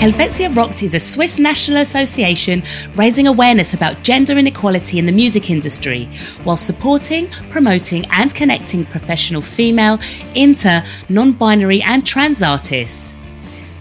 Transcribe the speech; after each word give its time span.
Helvetia 0.00 0.48
Rockt 0.54 0.82
is 0.82 0.94
a 0.94 0.98
Swiss 0.98 1.38
national 1.38 1.82
association 1.82 2.62
raising 2.96 3.26
awareness 3.26 3.74
about 3.74 4.02
gender 4.02 4.38
inequality 4.38 4.98
in 4.98 5.04
the 5.04 5.12
music 5.12 5.50
industry 5.50 6.08
while 6.42 6.56
supporting, 6.56 7.28
promoting, 7.50 8.06
and 8.06 8.34
connecting 8.34 8.86
professional 8.86 9.42
female, 9.42 10.00
inter, 10.34 10.82
non 11.10 11.32
binary, 11.32 11.82
and 11.82 12.06
trans 12.06 12.42
artists. 12.42 13.14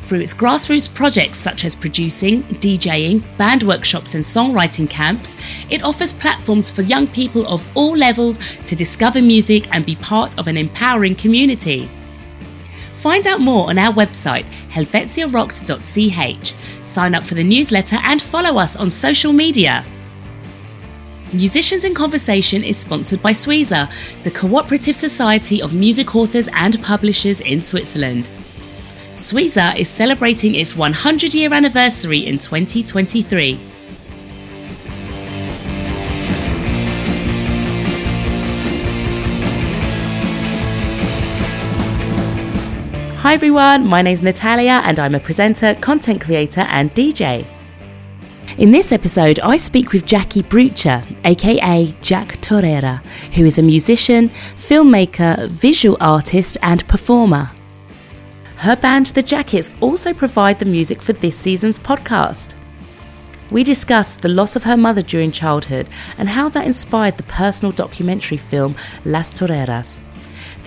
Through 0.02 0.20
its 0.20 0.34
grassroots 0.34 0.94
projects 0.94 1.38
such 1.38 1.64
as 1.64 1.74
producing, 1.74 2.44
DJing, 2.44 3.24
band 3.38 3.64
workshops, 3.64 4.14
and 4.14 4.22
songwriting 4.22 4.90
camps, 4.90 5.38
it 5.70 5.84
offers 5.84 6.12
platforms 6.12 6.70
for 6.70 6.82
young 6.82 7.08
people 7.08 7.48
of 7.48 7.66
all 7.78 7.96
levels 7.96 8.40
to 8.66 8.76
discover 8.76 9.22
music 9.22 9.74
and 9.74 9.86
be 9.86 9.96
part 9.96 10.38
of 10.38 10.50
an 10.50 10.58
empowering 10.58 11.16
community. 11.16 11.90
Find 13.00 13.26
out 13.28 13.40
more 13.40 13.70
on 13.70 13.78
our 13.78 13.94
website, 13.94 14.44
helvetiarockt.ch. 14.72 16.54
Sign 16.86 17.16
up 17.16 17.24
for 17.24 17.34
the 17.34 17.44
newsletter 17.46 17.96
and 18.04 18.22
follow 18.22 18.60
us 18.60 18.76
on 18.76 18.90
social 18.90 19.32
media. 19.32 19.86
Musicians 21.32 21.86
in 21.86 21.94
Conversation 21.94 22.62
is 22.62 22.78
sponsored 22.78 23.22
by 23.22 23.32
SUISA, 23.32 23.90
the 24.24 24.32
cooperative 24.32 24.98
society 24.98 25.62
of 25.62 25.74
music 25.74 26.14
authors 26.14 26.50
and 26.52 26.84
publishers 26.84 27.40
in 27.40 27.62
Switzerland. 27.62 28.30
SUISA 29.16 29.78
is 29.78 29.88
celebrating 29.88 30.56
its 30.56 30.76
100 30.76 31.34
year 31.34 31.54
anniversary 31.54 32.26
in 32.26 32.38
2023. 32.38 33.58
Hi 43.30 43.36
everyone, 43.36 43.86
my 43.86 44.02
name's 44.02 44.24
Natalia 44.24 44.82
and 44.84 44.98
I'm 44.98 45.14
a 45.14 45.20
presenter, 45.20 45.76
content 45.76 46.20
creator, 46.20 46.62
and 46.62 46.92
DJ. 46.96 47.46
In 48.58 48.72
this 48.72 48.92
episode, 48.92 49.40
I 49.42 49.58
speak 49.58 49.92
with 49.92 50.08
Jackie 50.08 50.42
Brutsche, 50.42 51.06
aka 51.24 51.96
Jack 52.02 52.42
Torera, 52.42 53.04
who 53.36 53.46
is 53.46 53.60
a 53.60 53.62
musician, 53.62 54.30
filmmaker, 54.58 55.48
visual 55.48 55.96
artist, 56.02 56.58
and 56.64 56.88
performer. 56.88 57.52
Her 58.56 58.76
band, 58.76 59.06
The 59.14 59.22
Jackets, 59.22 59.70
also 59.80 60.12
provide 60.12 60.58
the 60.58 60.66
music 60.66 61.00
for 61.00 61.14
this 61.14 61.38
season's 61.38 61.78
podcast. 61.78 62.56
We 63.52 63.64
discuss 63.64 64.16
the 64.16 64.30
loss 64.30 64.56
of 64.56 64.64
her 64.64 64.76
mother 64.76 65.04
during 65.04 65.32
childhood 65.32 65.88
and 66.18 66.30
how 66.30 66.50
that 66.50 66.66
inspired 66.66 67.18
the 67.18 67.30
personal 67.30 67.74
documentary 67.74 68.38
film 68.38 68.76
Las 69.06 69.32
Toreras 69.32 70.02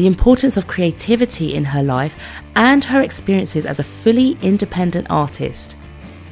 the 0.03 0.09
importance 0.09 0.57
of 0.57 0.67
creativity 0.67 1.55
in 1.55 1.67
her 1.67 1.81
life, 1.81 2.17
and 2.57 2.83
her 2.83 3.01
experiences 3.01 3.65
as 3.65 3.79
a 3.79 3.85
fully 3.85 4.37
independent 4.43 5.07
artist. 5.09 5.77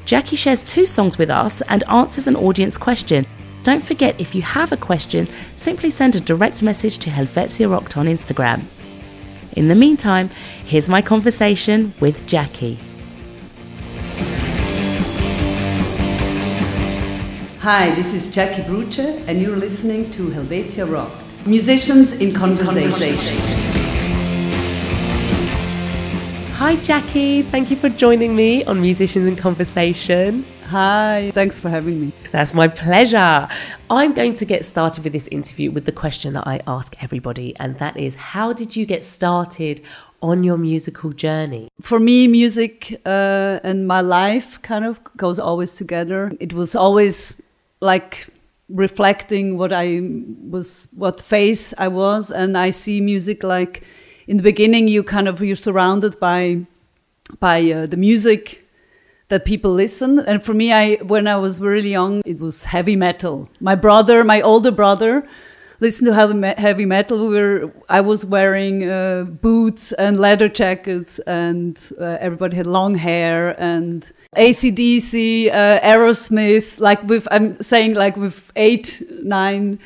Jackie 0.04 0.34
shares 0.34 0.60
two 0.60 0.84
songs 0.84 1.18
with 1.18 1.30
us 1.30 1.62
and 1.68 1.84
answers 1.84 2.26
an 2.26 2.34
audience 2.34 2.76
question. 2.76 3.24
Don't 3.62 3.80
forget, 3.80 4.20
if 4.20 4.34
you 4.34 4.42
have 4.42 4.72
a 4.72 4.76
question, 4.76 5.28
simply 5.54 5.88
send 5.88 6.16
a 6.16 6.20
direct 6.20 6.64
message 6.64 6.98
to 6.98 7.10
Helvetia 7.10 7.68
Rockt 7.68 7.96
on 7.96 8.06
Instagram. 8.06 8.64
In 9.52 9.68
the 9.68 9.76
meantime, 9.76 10.30
here's 10.64 10.88
my 10.88 11.00
conversation 11.00 11.94
with 12.00 12.26
Jackie. 12.26 12.80
Hi, 17.60 17.94
this 17.94 18.14
is 18.14 18.34
Jackie 18.34 18.62
Brutsche, 18.62 19.22
and 19.28 19.40
you're 19.40 19.54
listening 19.56 20.10
to 20.10 20.30
Helvetia 20.30 20.86
Rockt. 20.86 21.29
Musicians 21.46 22.12
in 22.12 22.34
Conversation. 22.34 23.36
Hi, 26.56 26.76
Jackie. 26.76 27.40
Thank 27.40 27.70
you 27.70 27.76
for 27.76 27.88
joining 27.88 28.36
me 28.36 28.62
on 28.64 28.82
Musicians 28.82 29.26
in 29.26 29.36
Conversation. 29.36 30.44
Hi, 30.66 31.30
thanks 31.32 31.58
for 31.58 31.70
having 31.70 31.98
me. 31.98 32.12
That's 32.30 32.52
my 32.52 32.68
pleasure. 32.68 33.48
I'm 33.88 34.12
going 34.12 34.34
to 34.34 34.44
get 34.44 34.66
started 34.66 35.02
with 35.02 35.14
this 35.14 35.28
interview 35.28 35.70
with 35.70 35.86
the 35.86 35.92
question 35.92 36.34
that 36.34 36.46
I 36.46 36.60
ask 36.66 37.02
everybody, 37.02 37.56
and 37.58 37.78
that 37.78 37.96
is 37.96 38.16
how 38.16 38.52
did 38.52 38.76
you 38.76 38.84
get 38.84 39.02
started 39.02 39.80
on 40.20 40.44
your 40.44 40.58
musical 40.58 41.14
journey? 41.14 41.68
For 41.80 41.98
me, 41.98 42.28
music 42.28 43.00
uh, 43.06 43.60
and 43.64 43.86
my 43.86 44.02
life 44.02 44.60
kind 44.60 44.84
of 44.84 45.00
goes 45.16 45.38
always 45.38 45.74
together. 45.74 46.32
It 46.38 46.52
was 46.52 46.76
always 46.76 47.40
like 47.80 48.28
reflecting 48.72 49.58
what 49.58 49.72
I 49.72 50.00
was, 50.48 50.88
what 50.94 51.20
phase 51.20 51.74
I 51.78 51.88
was, 51.88 52.30
and 52.30 52.56
I 52.56 52.70
see 52.70 53.00
music 53.00 53.42
like 53.42 53.82
in 54.26 54.36
the 54.36 54.42
beginning 54.42 54.88
you 54.88 55.02
kind 55.02 55.28
of 55.28 55.40
you're 55.40 55.56
surrounded 55.56 56.18
by 56.20 56.66
by 57.38 57.70
uh, 57.70 57.86
the 57.86 57.96
music 57.96 58.66
that 59.28 59.44
people 59.44 59.72
listen. 59.72 60.18
And 60.20 60.42
for 60.42 60.54
me 60.54 60.72
i 60.72 60.94
when 60.96 61.26
i 61.26 61.36
was 61.36 61.60
really 61.60 61.90
young 61.90 62.22
it 62.24 62.38
was 62.38 62.64
heavy 62.64 62.96
metal. 62.96 63.48
My 63.60 63.74
brother 63.74 64.24
my 64.24 64.40
older 64.40 64.70
brother 64.70 65.26
listen 65.80 66.06
to 66.06 66.14
heavy, 66.14 66.60
heavy 66.60 66.86
metal. 66.86 67.28
We 67.28 67.40
were, 67.40 67.72
I 67.88 68.00
was 68.00 68.24
wearing 68.24 68.88
uh, 68.88 69.24
boots 69.24 69.92
and 69.92 70.18
leather 70.18 70.48
jackets, 70.48 71.18
and 71.20 71.76
uh, 71.98 72.18
everybody 72.20 72.56
had 72.56 72.66
long 72.66 72.94
hair 72.94 73.60
and 73.60 74.10
ACDC, 74.36 75.48
uh, 75.48 75.80
Aerosmith. 75.80 76.78
Like 76.78 77.02
with, 77.04 77.26
I'm 77.30 77.60
saying, 77.60 77.94
like 77.94 78.16
with 78.16 78.52
eight, 78.56 79.02
nine, 79.22 79.78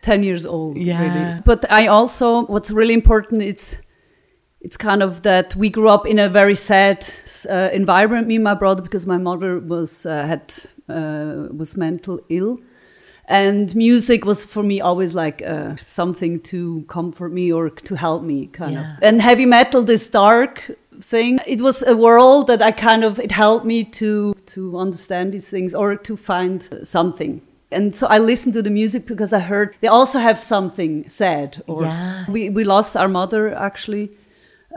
ten 0.00 0.22
years 0.22 0.46
old. 0.46 0.78
Yeah. 0.78 1.00
Really. 1.02 1.42
But 1.44 1.70
I 1.70 1.86
also, 1.86 2.46
what's 2.46 2.70
really 2.70 2.94
important, 2.94 3.42
it's 3.42 3.76
it's 4.60 4.76
kind 4.76 5.02
of 5.02 5.22
that 5.22 5.56
we 5.56 5.68
grew 5.70 5.88
up 5.88 6.06
in 6.06 6.20
a 6.20 6.28
very 6.28 6.54
sad 6.54 7.06
uh, 7.50 7.70
environment, 7.72 8.28
me 8.28 8.36
and 8.36 8.44
my 8.44 8.54
brother, 8.54 8.80
because 8.80 9.06
my 9.06 9.18
mother 9.18 9.58
was 9.58 10.06
uh, 10.06 10.24
had 10.24 10.54
uh, 10.88 11.48
was 11.52 11.76
mental 11.76 12.20
ill 12.28 12.58
and 13.32 13.74
music 13.74 14.26
was 14.26 14.44
for 14.44 14.62
me 14.62 14.80
always 14.80 15.14
like 15.14 15.42
uh, 15.42 15.74
something 15.86 16.38
to 16.40 16.84
comfort 16.86 17.32
me 17.32 17.50
or 17.50 17.70
to 17.70 17.94
help 17.94 18.22
me 18.22 18.46
kind 18.48 18.74
yeah. 18.74 18.96
of 18.96 19.02
and 19.02 19.22
heavy 19.22 19.46
metal 19.46 19.82
this 19.82 20.06
dark 20.08 20.70
thing 21.00 21.40
it 21.46 21.60
was 21.60 21.82
a 21.84 21.96
world 21.96 22.46
that 22.46 22.60
i 22.60 22.70
kind 22.70 23.02
of 23.02 23.18
it 23.18 23.32
helped 23.32 23.64
me 23.64 23.82
to 23.82 24.34
to 24.46 24.78
understand 24.78 25.32
these 25.32 25.48
things 25.48 25.74
or 25.74 25.96
to 25.96 26.16
find 26.16 26.68
something 26.82 27.40
and 27.72 27.96
so 27.96 28.06
I 28.06 28.18
listened 28.18 28.52
to 28.52 28.62
the 28.62 28.68
music 28.68 29.06
because 29.06 29.32
I 29.32 29.38
heard 29.38 29.78
they 29.80 29.88
also 29.88 30.18
have 30.18 30.42
something 30.42 31.08
sad. 31.08 31.62
Or 31.66 31.84
yeah. 31.84 32.26
we, 32.28 32.50
we 32.50 32.64
lost 32.64 32.98
our 32.98 33.08
mother 33.08 33.54
actually 33.54 34.10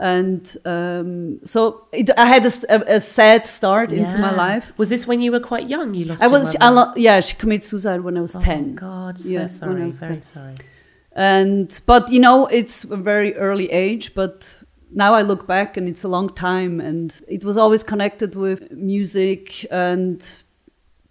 and 0.00 0.56
um, 0.64 1.40
so 1.44 1.86
it, 1.92 2.10
I 2.18 2.26
had 2.26 2.44
a, 2.44 2.94
a, 2.96 3.00
sad 3.00 3.46
start 3.46 3.92
yeah. 3.92 4.02
into 4.02 4.18
my 4.18 4.34
life. 4.34 4.72
Was 4.76 4.88
this 4.88 5.06
when 5.06 5.20
you 5.20 5.32
were 5.32 5.40
quite 5.40 5.68
young? 5.68 5.94
You 5.94 6.06
lost. 6.06 6.22
I 6.22 6.26
was. 6.26 6.56
I 6.60 6.68
lo- 6.68 6.92
yeah, 6.96 7.20
she 7.20 7.36
committed 7.36 7.66
suicide 7.66 8.00
when 8.00 8.16
I 8.16 8.20
was 8.20 8.36
oh 8.36 8.40
ten. 8.40 8.74
God, 8.74 9.18
so 9.18 9.28
yeah, 9.28 9.46
sorry, 9.46 9.90
very 9.90 10.14
10. 10.14 10.22
sorry. 10.22 10.54
And 11.12 11.80
but 11.86 12.10
you 12.10 12.20
know, 12.20 12.46
it's 12.46 12.84
a 12.84 12.96
very 12.96 13.34
early 13.36 13.70
age. 13.72 14.14
But 14.14 14.62
now 14.90 15.14
I 15.14 15.22
look 15.22 15.46
back, 15.46 15.76
and 15.76 15.88
it's 15.88 16.04
a 16.04 16.08
long 16.08 16.28
time, 16.34 16.80
and 16.80 17.18
it 17.26 17.44
was 17.44 17.56
always 17.56 17.82
connected 17.82 18.34
with 18.34 18.70
music 18.72 19.66
and 19.70 20.22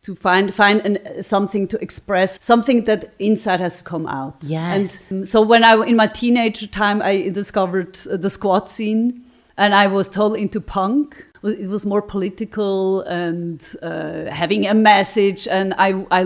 to 0.06 0.16
find 0.16 0.54
find 0.54 0.86
an, 0.86 1.24
something 1.24 1.68
to 1.68 1.82
express 1.82 2.38
something 2.40 2.84
that 2.84 3.14
inside 3.18 3.60
has 3.60 3.78
to 3.80 3.84
come 3.84 4.06
out. 4.06 4.38
Yes. 4.42 5.10
and 5.12 5.28
so 5.28 5.42
when 5.42 5.64
i 5.64 5.74
in 5.84 5.96
my 5.96 6.08
teenager 6.08 6.68
time 6.68 7.02
i 7.02 7.30
discovered 7.30 7.96
the 7.96 8.30
squat 8.30 8.70
scene 8.70 9.24
and 9.58 9.74
i 9.74 9.88
was 9.88 10.08
totally 10.08 10.42
into 10.42 10.62
punk. 10.62 11.26
It 11.44 11.70
was 11.70 11.86
more 11.86 12.02
political 12.02 13.02
and 13.02 13.60
uh, 13.84 14.26
having 14.42 14.68
a 14.68 14.74
message 14.74 15.48
and 15.48 15.74
i 15.78 15.90
i, 16.12 16.22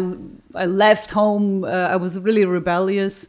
I 0.56 0.66
left 0.66 1.12
home 1.12 1.64
uh, 1.64 1.96
i 1.96 1.96
was 1.96 2.20
really 2.20 2.46
rebellious 2.46 3.28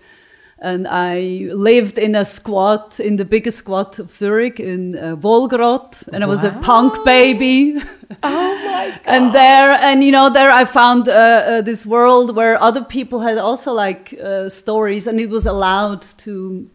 and 0.61 0.87
I 0.87 1.49
lived 1.53 1.99
in 1.99 2.15
a 2.15 2.25
squat 2.25 3.01
in 3.01 3.17
the 3.17 3.25
biggest 3.25 3.59
squat 3.59 3.99
of 3.99 4.13
Zurich 4.13 4.61
in 4.61 4.97
uh, 4.97 5.17
and 5.17 5.23
wow. 5.23 6.03
I 6.13 6.27
was 6.27 6.45
a 6.45 6.51
punk 6.63 7.05
baby. 7.05 7.77
Oh 8.25 8.55
my 8.67 8.91
god! 8.91 9.01
and 9.05 9.33
there, 9.33 9.71
and 9.81 10.03
you 10.03 10.11
know, 10.11 10.31
there 10.31 10.51
I 10.51 10.65
found 10.65 11.09
uh, 11.09 11.13
uh, 11.13 11.61
this 11.61 11.87
world 11.87 12.35
where 12.35 12.61
other 12.61 12.83
people 12.83 13.21
had 13.21 13.39
also 13.39 13.73
like 13.73 14.13
uh, 14.21 14.49
stories, 14.49 15.07
and 15.07 15.21
it 15.21 15.31
was 15.31 15.47
allowed 15.47 16.03
to 16.19 16.69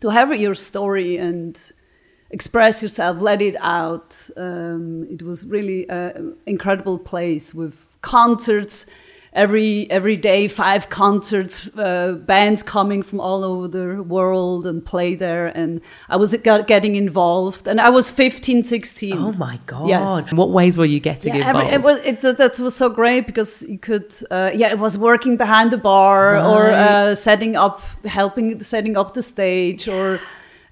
to 0.00 0.08
have 0.10 0.32
your 0.36 0.54
story 0.54 1.16
and 1.16 1.72
express 2.30 2.80
yourself, 2.80 3.20
let 3.20 3.42
it 3.42 3.56
out. 3.58 4.30
Um, 4.36 5.06
it 5.10 5.22
was 5.22 5.44
really 5.44 5.88
an 5.88 6.36
incredible 6.46 6.98
place 6.98 7.52
with 7.52 7.96
concerts 8.00 8.86
every 9.38 9.88
every 9.90 10.16
day 10.16 10.48
five 10.48 10.88
concerts 10.90 11.70
uh, 11.78 12.12
bands 12.26 12.62
coming 12.62 13.02
from 13.02 13.20
all 13.20 13.44
over 13.44 13.68
the 13.68 14.02
world 14.02 14.66
and 14.66 14.84
play 14.84 15.14
there 15.14 15.46
and 15.46 15.80
i 16.08 16.16
was 16.16 16.36
getting 16.74 16.96
involved 16.96 17.68
and 17.68 17.80
i 17.80 17.88
was 17.88 18.10
15 18.10 18.64
16 18.64 19.12
oh 19.12 19.32
my 19.32 19.60
god 19.66 19.88
yes. 19.88 20.32
what 20.32 20.50
ways 20.50 20.76
were 20.76 20.90
you 20.94 21.00
getting 21.00 21.34
yeah, 21.34 21.48
involved 21.48 21.70
every, 21.70 21.74
it 21.74 21.82
was 21.82 22.24
it, 22.24 22.38
that 22.38 22.58
was 22.58 22.74
so 22.74 22.88
great 22.88 23.26
because 23.26 23.62
you 23.68 23.78
could 23.78 24.12
uh, 24.30 24.50
yeah 24.54 24.70
it 24.76 24.78
was 24.78 24.98
working 24.98 25.36
behind 25.36 25.70
the 25.70 25.78
bar 25.78 26.34
right. 26.34 26.44
or 26.44 26.72
uh, 26.72 27.14
setting 27.14 27.54
up 27.56 27.80
helping 28.04 28.62
setting 28.62 28.96
up 28.96 29.14
the 29.14 29.22
stage 29.22 29.88
or 29.88 30.20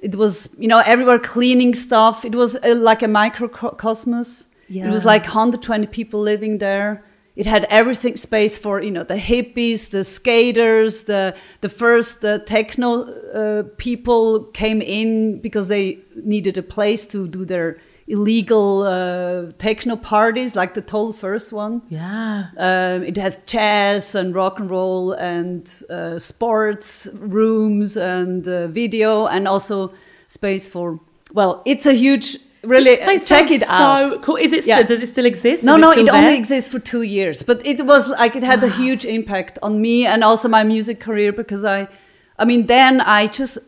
it 0.00 0.14
was 0.16 0.50
you 0.58 0.68
know 0.68 0.80
everywhere 0.80 1.18
cleaning 1.18 1.74
stuff 1.74 2.24
it 2.24 2.34
was 2.34 2.56
uh, 2.56 2.74
like 2.90 3.02
a 3.02 3.08
microcosmos 3.08 4.46
Yeah. 4.68 4.88
It 4.88 4.90
was 4.90 5.04
like 5.04 5.22
120 5.22 5.86
people 5.86 6.20
living 6.20 6.58
there. 6.58 7.04
It 7.36 7.44
had 7.44 7.66
everything 7.68 8.16
space 8.16 8.56
for 8.58 8.82
you 8.82 8.90
know 8.90 9.04
the 9.04 9.18
hippies, 9.18 9.90
the 9.90 10.04
skaters, 10.04 11.02
the 11.02 11.36
the 11.60 11.68
first 11.68 12.22
the 12.22 12.38
techno 12.38 13.02
uh, 13.02 13.62
people 13.76 14.44
came 14.54 14.80
in 14.80 15.40
because 15.40 15.68
they 15.68 15.98
needed 16.24 16.56
a 16.56 16.62
place 16.62 17.06
to 17.08 17.28
do 17.28 17.44
their 17.44 17.78
illegal 18.08 18.82
uh, 18.82 19.52
techno 19.58 19.96
parties, 19.96 20.56
like 20.56 20.74
the 20.74 20.80
total 20.80 21.12
first 21.12 21.52
one. 21.52 21.82
Yeah. 21.88 22.48
Um, 22.56 23.02
it 23.02 23.16
has 23.16 23.36
jazz 23.46 24.14
and 24.14 24.34
rock 24.34 24.58
and 24.58 24.70
roll 24.70 25.12
and 25.12 25.68
uh, 25.90 26.18
sports 26.18 27.08
rooms 27.12 27.96
and 27.96 28.46
uh, 28.46 28.68
video 28.68 29.26
and 29.26 29.48
also 29.48 29.92
space 30.28 30.68
for. 30.68 31.00
Well, 31.32 31.62
it's 31.66 31.86
a 31.86 31.92
huge. 31.92 32.38
Really, 32.66 32.96
check 33.20 33.50
it 33.50 33.62
out. 33.68 34.10
So 34.10 34.18
cool. 34.18 34.36
Is 34.36 34.52
it? 34.52 34.66
Yeah. 34.66 34.82
Does 34.82 35.00
it 35.00 35.06
still 35.06 35.24
exist? 35.24 35.62
No, 35.62 35.76
Is 35.76 35.80
no, 35.80 35.92
still 35.92 36.08
it 36.08 36.12
only 36.12 36.36
exists 36.36 36.70
for 36.70 36.80
two 36.80 37.02
years, 37.02 37.42
but 37.42 37.64
it 37.64 37.86
was 37.86 38.08
like 38.08 38.34
it 38.34 38.42
had 38.42 38.62
a 38.64 38.68
huge 38.68 39.04
impact 39.04 39.58
on 39.62 39.80
me 39.80 40.06
and 40.06 40.24
also 40.24 40.48
my 40.48 40.64
music 40.64 40.98
career 40.98 41.32
because 41.32 41.64
I, 41.64 41.88
I 42.38 42.44
mean, 42.44 42.66
then 42.66 43.00
I 43.00 43.28
just 43.28 43.58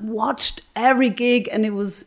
watched 0.00 0.62
every 0.76 1.10
gig 1.10 1.48
and 1.50 1.66
it 1.66 1.70
was 1.70 2.06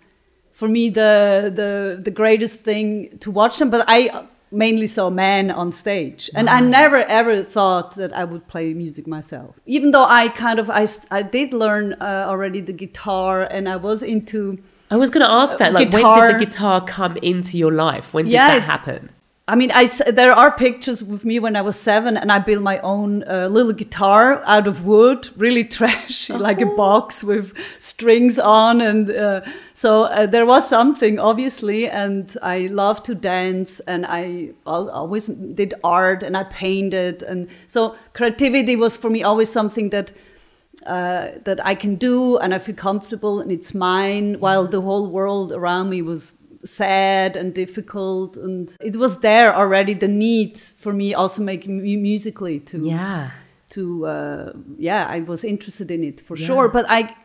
for 0.51 0.67
me 0.67 0.89
the 0.89 1.51
the 1.53 2.01
the 2.01 2.11
greatest 2.11 2.61
thing 2.61 3.17
to 3.19 3.29
watch 3.29 3.59
them. 3.59 3.69
But 3.69 3.83
I 3.87 4.25
mainly 4.51 4.87
saw 4.87 5.09
men 5.09 5.51
on 5.51 5.71
stage, 5.73 6.29
and 6.33 6.49
I 6.49 6.61
never 6.61 6.97
ever 6.97 7.43
thought 7.43 7.95
that 7.95 8.13
I 8.13 8.23
would 8.23 8.47
play 8.47 8.73
music 8.73 9.05
myself. 9.05 9.59
Even 9.65 9.91
though 9.91 10.05
I 10.05 10.29
kind 10.29 10.59
of 10.59 10.69
I 10.69 10.87
I 11.09 11.23
did 11.23 11.53
learn 11.53 11.93
uh, 11.93 12.25
already 12.27 12.61
the 12.61 12.73
guitar 12.73 13.43
and 13.43 13.67
I 13.67 13.75
was 13.75 14.01
into. 14.01 14.59
I 14.91 14.97
was 14.97 15.09
going 15.09 15.25
to 15.25 15.31
ask 15.31 15.57
that. 15.57 15.71
Like, 15.73 15.91
when 15.93 16.03
did 16.03 16.35
the 16.35 16.45
guitar 16.45 16.85
come 16.85 17.15
into 17.17 17.57
your 17.57 17.71
life? 17.71 18.13
When 18.13 18.25
did 18.25 18.33
Yeah, 18.33 18.59
that 18.59 18.63
happen? 18.63 19.09
I 19.47 19.55
mean, 19.55 19.71
I 19.73 19.87
there 19.87 20.31
are 20.31 20.51
pictures 20.51 21.03
with 21.03 21.25
me 21.25 21.39
when 21.39 21.55
I 21.55 21.61
was 21.61 21.77
seven, 21.77 22.15
and 22.15 22.31
I 22.31 22.39
built 22.39 22.61
my 22.61 22.79
own 22.79 23.23
uh, 23.23 23.47
little 23.47 23.73
guitar 23.73 24.41
out 24.45 24.67
of 24.67 24.85
wood, 24.85 25.29
really 25.35 25.63
trashy, 25.77 26.33
like 26.33 26.61
a 26.61 26.65
box 26.65 27.23
with 27.23 27.53
strings 27.79 28.37
on, 28.37 28.81
and 28.81 29.09
uh, 29.09 29.41
so 29.73 30.03
uh, 30.03 30.25
there 30.25 30.45
was 30.45 30.69
something 30.69 31.19
obviously. 31.19 31.89
And 31.89 32.37
I 32.41 32.67
love 32.67 33.01
to 33.03 33.15
dance, 33.15 33.79
and 33.81 34.05
I 34.05 34.51
always 34.65 35.27
did 35.27 35.73
art, 35.83 36.23
and 36.23 36.37
I 36.37 36.43
painted, 36.45 37.23
and 37.23 37.49
so 37.67 37.95
creativity 38.13 38.75
was 38.75 38.95
for 38.95 39.09
me 39.09 39.23
always 39.23 39.51
something 39.51 39.89
that 39.89 40.13
uh, 40.85 41.27
that 41.45 41.59
I 41.65 41.75
can 41.75 41.95
do 41.95 42.37
and 42.37 42.53
I 42.53 42.59
feel 42.59 42.75
comfortable 42.75 43.39
and 43.39 43.51
it's 43.51 43.73
mine 43.73 44.39
while 44.39 44.67
the 44.67 44.81
whole 44.81 45.07
world 45.07 45.51
around 45.51 45.89
me 45.89 46.01
was 46.01 46.33
sad 46.63 47.35
and 47.35 47.53
difficult 47.53 48.37
and 48.37 48.75
it 48.81 48.95
was 48.95 49.19
there 49.19 49.53
already 49.55 49.93
the 49.95 50.07
need 50.07 50.59
for 50.59 50.93
me 50.93 51.13
also 51.13 51.41
making 51.41 51.77
mu- 51.77 51.97
musically 51.99 52.59
to 52.59 52.77
Yeah. 52.87 53.31
to 53.71 54.05
uh, 54.05 54.53
yeah 54.77 55.07
I 55.09 55.21
was 55.21 55.43
interested 55.43 55.89
in 55.91 56.03
it 56.03 56.21
for 56.21 56.35
sure 56.37 56.67
but 56.67 56.85
I 56.89 57.15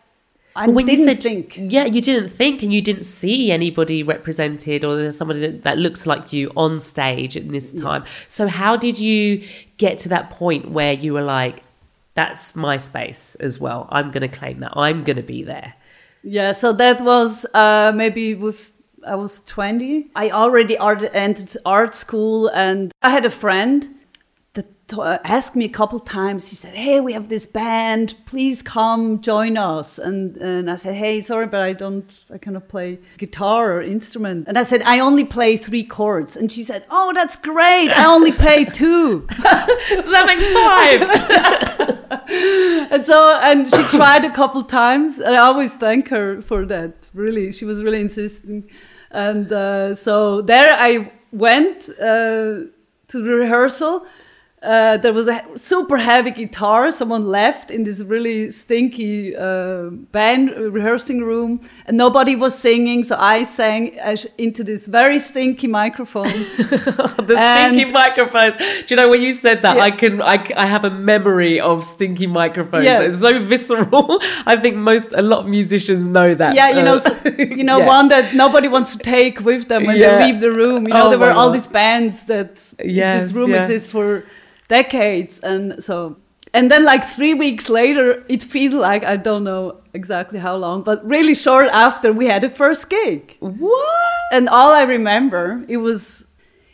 I 0.58 0.68
when 0.68 0.86
didn't 0.86 1.00
you 1.06 1.14
said, 1.14 1.22
think 1.22 1.58
yeah, 1.58 1.84
you 1.84 2.00
didn't 2.00 2.30
think 2.30 2.62
and 2.62 2.72
you 2.72 2.80
didn't 2.80 3.04
see 3.04 3.52
anybody 3.52 4.02
represented 4.02 4.86
or 4.86 4.96
there's 4.96 5.14
somebody 5.18 5.40
that, 5.40 5.64
that 5.64 5.76
looks 5.76 6.06
like 6.06 6.32
you 6.32 6.50
on 6.56 6.80
stage 6.80 7.36
at 7.36 7.46
this 7.50 7.72
time. 7.72 8.04
So 8.30 8.48
how 8.48 8.74
did 8.74 8.98
you 8.98 9.44
get 9.76 9.98
to 9.98 10.08
that 10.08 10.30
point 10.30 10.70
where 10.70 10.94
you 10.94 11.12
were 11.12 11.20
like, 11.38 11.62
that's 12.16 12.56
my 12.56 12.78
space 12.78 13.36
as 13.36 13.60
well. 13.60 13.86
I'm 13.90 14.10
going 14.10 14.28
to 14.28 14.36
claim 14.36 14.60
that. 14.60 14.72
I'm 14.74 15.04
going 15.04 15.16
to 15.16 15.22
be 15.22 15.44
there. 15.44 15.74
Yeah, 16.22 16.52
so 16.52 16.72
that 16.72 17.00
was 17.02 17.46
uh, 17.54 17.92
maybe 17.94 18.34
with 18.34 18.72
I 19.06 19.14
was 19.14 19.40
20. 19.40 20.10
I 20.16 20.30
already 20.30 20.76
art, 20.76 21.04
entered 21.12 21.56
art 21.64 21.94
school, 21.94 22.48
and 22.48 22.92
I 23.02 23.10
had 23.10 23.24
a 23.24 23.30
friend 23.30 23.95
t- 24.88 25.00
asked 25.00 25.56
me 25.56 25.64
a 25.64 25.68
couple 25.68 25.98
times. 26.00 26.48
He 26.48 26.56
said, 26.56 26.74
"Hey, 26.74 27.00
we 27.00 27.12
have 27.12 27.28
this 27.28 27.46
band. 27.46 28.14
Please 28.26 28.62
come 28.62 29.20
join 29.20 29.56
us." 29.56 29.98
And 29.98 30.36
and 30.36 30.70
I 30.70 30.76
said, 30.76 30.94
"Hey, 30.94 31.20
sorry, 31.20 31.46
but 31.46 31.60
I 31.60 31.72
don't. 31.72 32.08
I 32.32 32.38
cannot 32.38 32.68
play 32.68 32.98
guitar 33.18 33.72
or 33.72 33.82
instrument." 33.82 34.46
And 34.48 34.58
I 34.58 34.62
said, 34.62 34.82
"I 34.82 35.00
only 35.00 35.24
play 35.24 35.56
three 35.56 35.84
chords." 35.84 36.36
And 36.36 36.50
she 36.50 36.62
said, 36.62 36.84
"Oh, 36.90 37.12
that's 37.14 37.36
great. 37.36 37.90
I 37.90 38.04
only 38.06 38.32
play 38.32 38.64
two. 38.64 39.26
so 39.36 40.10
that 40.12 40.26
makes 40.26 40.46
five. 40.60 41.96
and 42.90 43.04
so 43.04 43.38
and 43.42 43.72
she 43.72 43.82
tried 43.96 44.24
a 44.24 44.30
couple 44.30 44.62
times 44.62 45.18
and 45.18 45.34
i 45.34 45.38
always 45.38 45.72
thank 45.74 46.08
her 46.08 46.40
for 46.42 46.64
that 46.64 46.92
really 47.14 47.52
she 47.52 47.64
was 47.64 47.82
really 47.82 48.00
insisting 48.00 48.68
and 49.10 49.52
uh, 49.52 49.94
so 49.94 50.40
there 50.40 50.74
i 50.78 51.10
went 51.32 51.88
uh, 52.00 52.66
to 53.08 53.22
the 53.22 53.34
rehearsal 53.34 54.06
uh, 54.62 54.96
there 54.96 55.12
was 55.12 55.28
a 55.28 55.44
super 55.56 55.98
heavy 55.98 56.30
guitar. 56.30 56.90
Someone 56.90 57.26
left 57.28 57.70
in 57.70 57.84
this 57.84 58.00
really 58.00 58.50
stinky 58.50 59.36
uh, 59.36 59.90
band 60.10 60.50
rehearsing 60.50 61.20
room, 61.22 61.60
and 61.86 61.96
nobody 61.96 62.34
was 62.34 62.58
singing. 62.58 63.04
So 63.04 63.16
I 63.16 63.44
sang 63.44 63.98
uh, 64.00 64.16
into 64.38 64.64
this 64.64 64.86
very 64.88 65.18
stinky 65.18 65.66
microphone. 65.66 66.26
the 66.56 67.34
And- 67.38 67.74
stinky 67.76 67.92
microphones. 67.92 68.56
Do 68.56 68.84
you 68.88 68.96
know 68.96 69.08
when 69.10 69.22
you 69.22 69.34
said 69.34 69.62
that? 69.62 69.76
Yeah. 69.76 69.82
I 69.84 69.90
can. 69.90 70.22
I 70.22 70.66
have 70.66 70.84
a 70.84 70.90
memory 70.90 71.60
of 71.60 71.84
stinky 71.84 72.26
microphones. 72.26 72.86
Yeah. 72.86 73.02
It's 73.02 73.20
so 73.20 73.38
visceral. 73.38 74.20
I 74.46 74.56
think 74.56 74.76
most 74.76 75.12
a 75.12 75.22
lot 75.22 75.40
of 75.40 75.46
musicians 75.46 76.08
know 76.08 76.34
that. 76.34 76.54
Yeah, 76.54 76.70
you 76.70 76.82
know, 76.82 76.96
Uh, 76.96 76.98
so, 77.00 77.28
you 77.38 77.62
know, 77.62 77.78
yeah. 77.82 77.86
one 77.86 78.08
that 78.08 78.34
nobody 78.34 78.68
wants 78.68 78.92
to 78.96 78.98
take 78.98 79.40
with 79.40 79.68
them 79.68 79.84
when 79.86 79.96
Yeah. 79.96 80.18
they 80.18 80.32
leave 80.32 80.40
the 80.40 80.50
room. 80.50 80.88
You 80.88 80.94
know, 80.94 81.06
Oh 81.06 81.10
there 81.10 81.18
were 81.18 81.30
all 81.30 81.48
God. 81.48 81.56
these 81.56 81.66
bands 81.68 82.24
that 82.24 82.50
Yes, 82.82 83.24
this 83.24 83.32
room 83.32 83.52
exists 83.54 83.88
for 83.92 84.24
decades, 84.68 85.40
and 85.40 85.82
so. 85.82 86.16
And 86.54 86.70
then, 86.70 86.84
like 86.84 87.04
three 87.04 87.34
weeks 87.34 87.68
later, 87.68 88.24
it 88.28 88.42
feels 88.42 88.72
like 88.74 89.04
I 89.04 89.16
don't 89.16 89.44
know 89.44 89.82
exactly 89.92 90.38
how 90.38 90.56
long, 90.56 90.82
but 90.82 91.06
really 91.06 91.34
short 91.34 91.68
after 91.68 92.12
we 92.12 92.26
had 92.26 92.44
a 92.44 92.48
first 92.48 92.88
gig. 92.88 93.36
What? 93.40 94.32
And 94.32 94.48
all 94.48 94.72
I 94.72 94.82
remember, 94.82 95.64
it 95.68 95.76
was, 95.78 96.26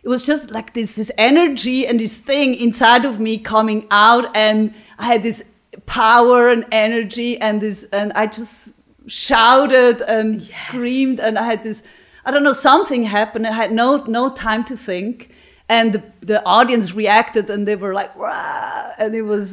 it 0.04 0.08
was 0.08 0.24
just 0.24 0.52
like 0.52 0.74
this, 0.74 0.96
this 0.96 1.10
energy 1.18 1.86
and 1.86 1.98
this 1.98 2.14
thing 2.14 2.54
inside 2.54 3.04
of 3.04 3.18
me 3.18 3.38
coming 3.38 3.88
out, 3.90 4.36
and 4.36 4.72
I 4.98 5.06
had 5.06 5.22
this 5.24 5.42
power 5.86 6.48
and 6.48 6.64
energy, 6.70 7.40
and 7.40 7.60
this, 7.60 7.84
and 7.92 8.12
I 8.12 8.26
just 8.26 8.74
shouted 9.08 10.00
and 10.02 10.44
screamed, 10.44 11.18
and 11.18 11.36
I 11.36 11.42
had 11.44 11.64
this, 11.64 11.82
I 12.24 12.30
don't 12.30 12.44
know, 12.44 12.52
something 12.52 13.02
happened. 13.02 13.48
I 13.48 13.52
had 13.52 13.72
no 13.72 14.04
no 14.04 14.30
time 14.30 14.62
to 14.66 14.76
think, 14.76 15.31
and 15.76 15.86
the 15.94 16.02
the 16.32 16.38
audience 16.56 16.86
reacted, 17.02 17.44
and 17.52 17.60
they 17.68 17.76
were 17.82 17.94
like, 18.00 18.12
Wah! 18.20 18.92
and 19.02 19.10
it 19.14 19.22
was. 19.34 19.46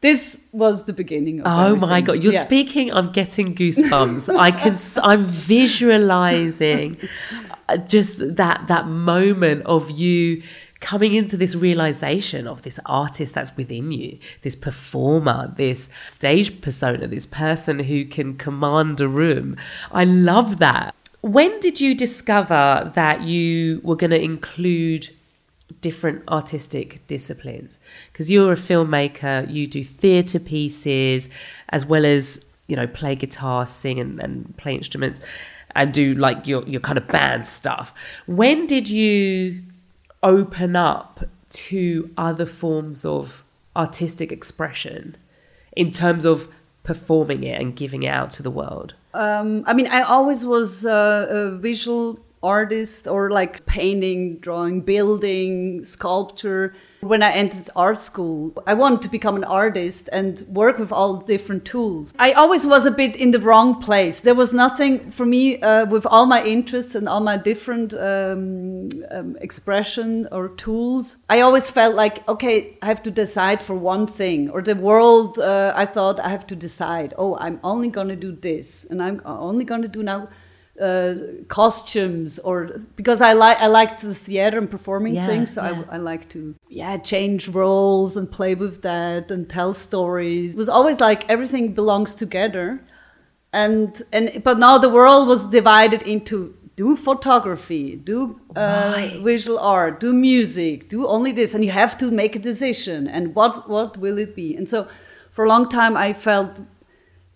This 0.00 0.22
was 0.52 0.76
the 0.84 0.92
beginning 1.02 1.36
of 1.40 1.46
Oh 1.48 1.74
my 1.88 2.00
god! 2.06 2.16
You're 2.22 2.38
Yeah. 2.38 2.44
speaking. 2.50 2.86
I'm 2.96 3.10
getting 3.20 3.46
goosebumps. 3.60 4.24
I 4.48 4.50
can. 4.62 4.74
I'm 5.10 5.24
visualizing 5.26 6.96
uh, 7.68 7.76
just 7.94 8.36
that 8.36 8.58
that 8.68 8.86
moment 8.86 9.60
of 9.66 9.82
you 10.02 10.42
coming 10.80 11.14
into 11.20 11.36
this 11.36 11.54
realization 11.56 12.46
of 12.46 12.62
this 12.62 12.78
artist 12.86 13.34
that's 13.34 13.56
within 13.56 13.90
you, 13.90 14.10
this 14.42 14.54
performer, 14.68 15.52
this 15.56 15.88
stage 16.06 16.60
persona, 16.60 17.08
this 17.08 17.26
person 17.26 17.80
who 17.80 18.04
can 18.04 18.36
command 18.36 19.00
a 19.00 19.08
room. 19.08 19.56
I 19.90 20.04
love 20.04 20.58
that. 20.58 20.94
When 21.20 21.58
did 21.58 21.80
you 21.80 21.96
discover 21.96 22.92
that 22.94 23.22
you 23.22 23.80
were 23.82 23.96
going 23.96 24.12
to 24.18 24.22
include 24.22 25.08
different 25.80 26.22
artistic 26.28 27.06
disciplines. 27.06 27.78
Because 28.12 28.30
you're 28.30 28.52
a 28.52 28.56
filmmaker 28.56 29.50
you 29.50 29.66
do 29.66 29.84
theatre 29.84 30.40
pieces 30.40 31.28
as 31.70 31.84
well 31.84 32.04
as 32.04 32.44
you 32.66 32.76
know 32.76 32.86
play 32.86 33.14
guitar 33.14 33.66
sing 33.66 33.98
and, 34.00 34.20
and 34.20 34.56
play 34.56 34.74
instruments 34.74 35.20
and 35.74 35.92
do 35.92 36.14
like 36.14 36.46
your, 36.46 36.66
your 36.66 36.80
kind 36.80 36.98
of 36.98 37.06
band 37.08 37.46
stuff. 37.46 37.92
When 38.26 38.66
did 38.66 38.88
you 38.88 39.62
open 40.22 40.76
up 40.76 41.24
to 41.50 42.10
other 42.16 42.46
forms 42.46 43.04
of 43.04 43.44
artistic 43.76 44.32
expression 44.32 45.16
in 45.76 45.92
terms 45.92 46.24
of 46.24 46.48
performing 46.82 47.44
it 47.44 47.60
and 47.60 47.76
giving 47.76 48.02
it 48.02 48.08
out 48.08 48.30
to 48.32 48.42
the 48.42 48.50
world? 48.50 48.94
Um, 49.14 49.64
I 49.66 49.72
mean, 49.72 49.86
I 49.86 50.02
always 50.02 50.44
was 50.44 50.84
uh, 50.84 51.26
a 51.28 51.50
visual 51.56 52.18
artist 52.42 53.06
or 53.06 53.30
like 53.30 53.66
painting, 53.66 54.38
drawing, 54.38 54.80
building, 54.80 55.84
sculpture. 55.84 56.74
When 57.00 57.22
I 57.22 57.30
entered 57.30 57.70
art 57.76 58.02
school, 58.02 58.60
I 58.66 58.74
wanted 58.74 59.02
to 59.02 59.08
become 59.08 59.36
an 59.36 59.44
artist 59.44 60.08
and 60.12 60.40
work 60.48 60.80
with 60.80 60.90
all 60.90 61.18
different 61.18 61.64
tools. 61.64 62.12
I 62.18 62.32
always 62.32 62.66
was 62.66 62.86
a 62.86 62.90
bit 62.90 63.14
in 63.14 63.30
the 63.30 63.38
wrong 63.38 63.80
place. 63.80 64.20
There 64.20 64.34
was 64.34 64.52
nothing 64.52 65.12
for 65.12 65.24
me 65.24 65.60
uh, 65.60 65.86
with 65.86 66.06
all 66.06 66.26
my 66.26 66.42
interests 66.44 66.96
and 66.96 67.08
all 67.08 67.20
my 67.20 67.36
different 67.36 67.94
um, 67.94 68.88
um, 69.12 69.36
expression 69.40 70.26
or 70.32 70.48
tools. 70.48 71.18
I 71.30 71.40
always 71.40 71.70
felt 71.70 71.94
like, 71.94 72.28
okay, 72.28 72.76
I 72.82 72.86
have 72.86 73.02
to 73.04 73.12
decide 73.12 73.62
for 73.62 73.76
one 73.76 74.08
thing, 74.08 74.50
or 74.50 74.60
the 74.60 74.74
world. 74.74 75.38
Uh, 75.38 75.72
I 75.76 75.86
thought 75.86 76.18
I 76.18 76.30
have 76.30 76.48
to 76.48 76.56
decide. 76.56 77.14
Oh, 77.16 77.36
I'm 77.36 77.60
only 77.62 77.88
going 77.88 78.08
to 78.08 78.16
do 78.16 78.32
this, 78.32 78.84
and 78.90 79.00
I'm 79.00 79.22
only 79.24 79.64
going 79.64 79.82
to 79.82 79.88
do 79.88 80.02
now 80.02 80.28
uh, 80.80 81.14
costumes 81.48 82.38
or 82.40 82.66
because 82.96 83.20
I 83.20 83.32
like 83.32 83.58
I 83.60 83.66
like 83.66 84.00
the 84.00 84.14
theater 84.14 84.58
and 84.58 84.70
performing 84.70 85.14
Yeah, 85.14 85.26
things, 85.26 85.52
so 85.54 85.62
yeah. 85.62 85.84
I, 85.90 85.94
I 85.94 85.98
like 85.98 86.28
to 86.30 86.54
yeah 86.68 86.96
change 86.98 87.48
roles 87.48 88.16
and 88.16 88.30
play 88.30 88.54
with 88.54 88.82
that 88.82 89.30
and 89.30 89.48
tell 89.48 89.74
stories. 89.74 90.54
It 90.54 90.58
was 90.58 90.68
always 90.68 91.00
like 91.00 91.28
everything 91.28 91.72
belongs 91.74 92.14
together, 92.14 92.80
and 93.52 94.02
and 94.12 94.42
but 94.44 94.58
now 94.58 94.78
the 94.78 94.88
world 94.88 95.28
was 95.28 95.46
divided 95.46 96.02
into 96.02 96.54
do 96.76 96.94
photography, 96.96 97.96
do 97.96 98.40
uh, 98.54 98.90
Right. 98.92 99.20
visual 99.24 99.58
art, 99.58 99.98
do 100.00 100.12
music, 100.12 100.88
do 100.88 101.06
only 101.08 101.32
this, 101.32 101.54
and 101.54 101.64
you 101.64 101.72
have 101.72 101.98
to 101.98 102.10
make 102.10 102.36
a 102.36 102.38
decision. 102.38 103.08
And 103.08 103.34
what 103.34 103.68
what 103.68 103.96
will 103.98 104.18
it 104.18 104.34
be? 104.36 104.54
And 104.56 104.68
so, 104.68 104.86
for 105.32 105.44
a 105.44 105.48
long 105.48 105.68
time, 105.68 105.96
I 105.96 106.12
felt 106.12 106.60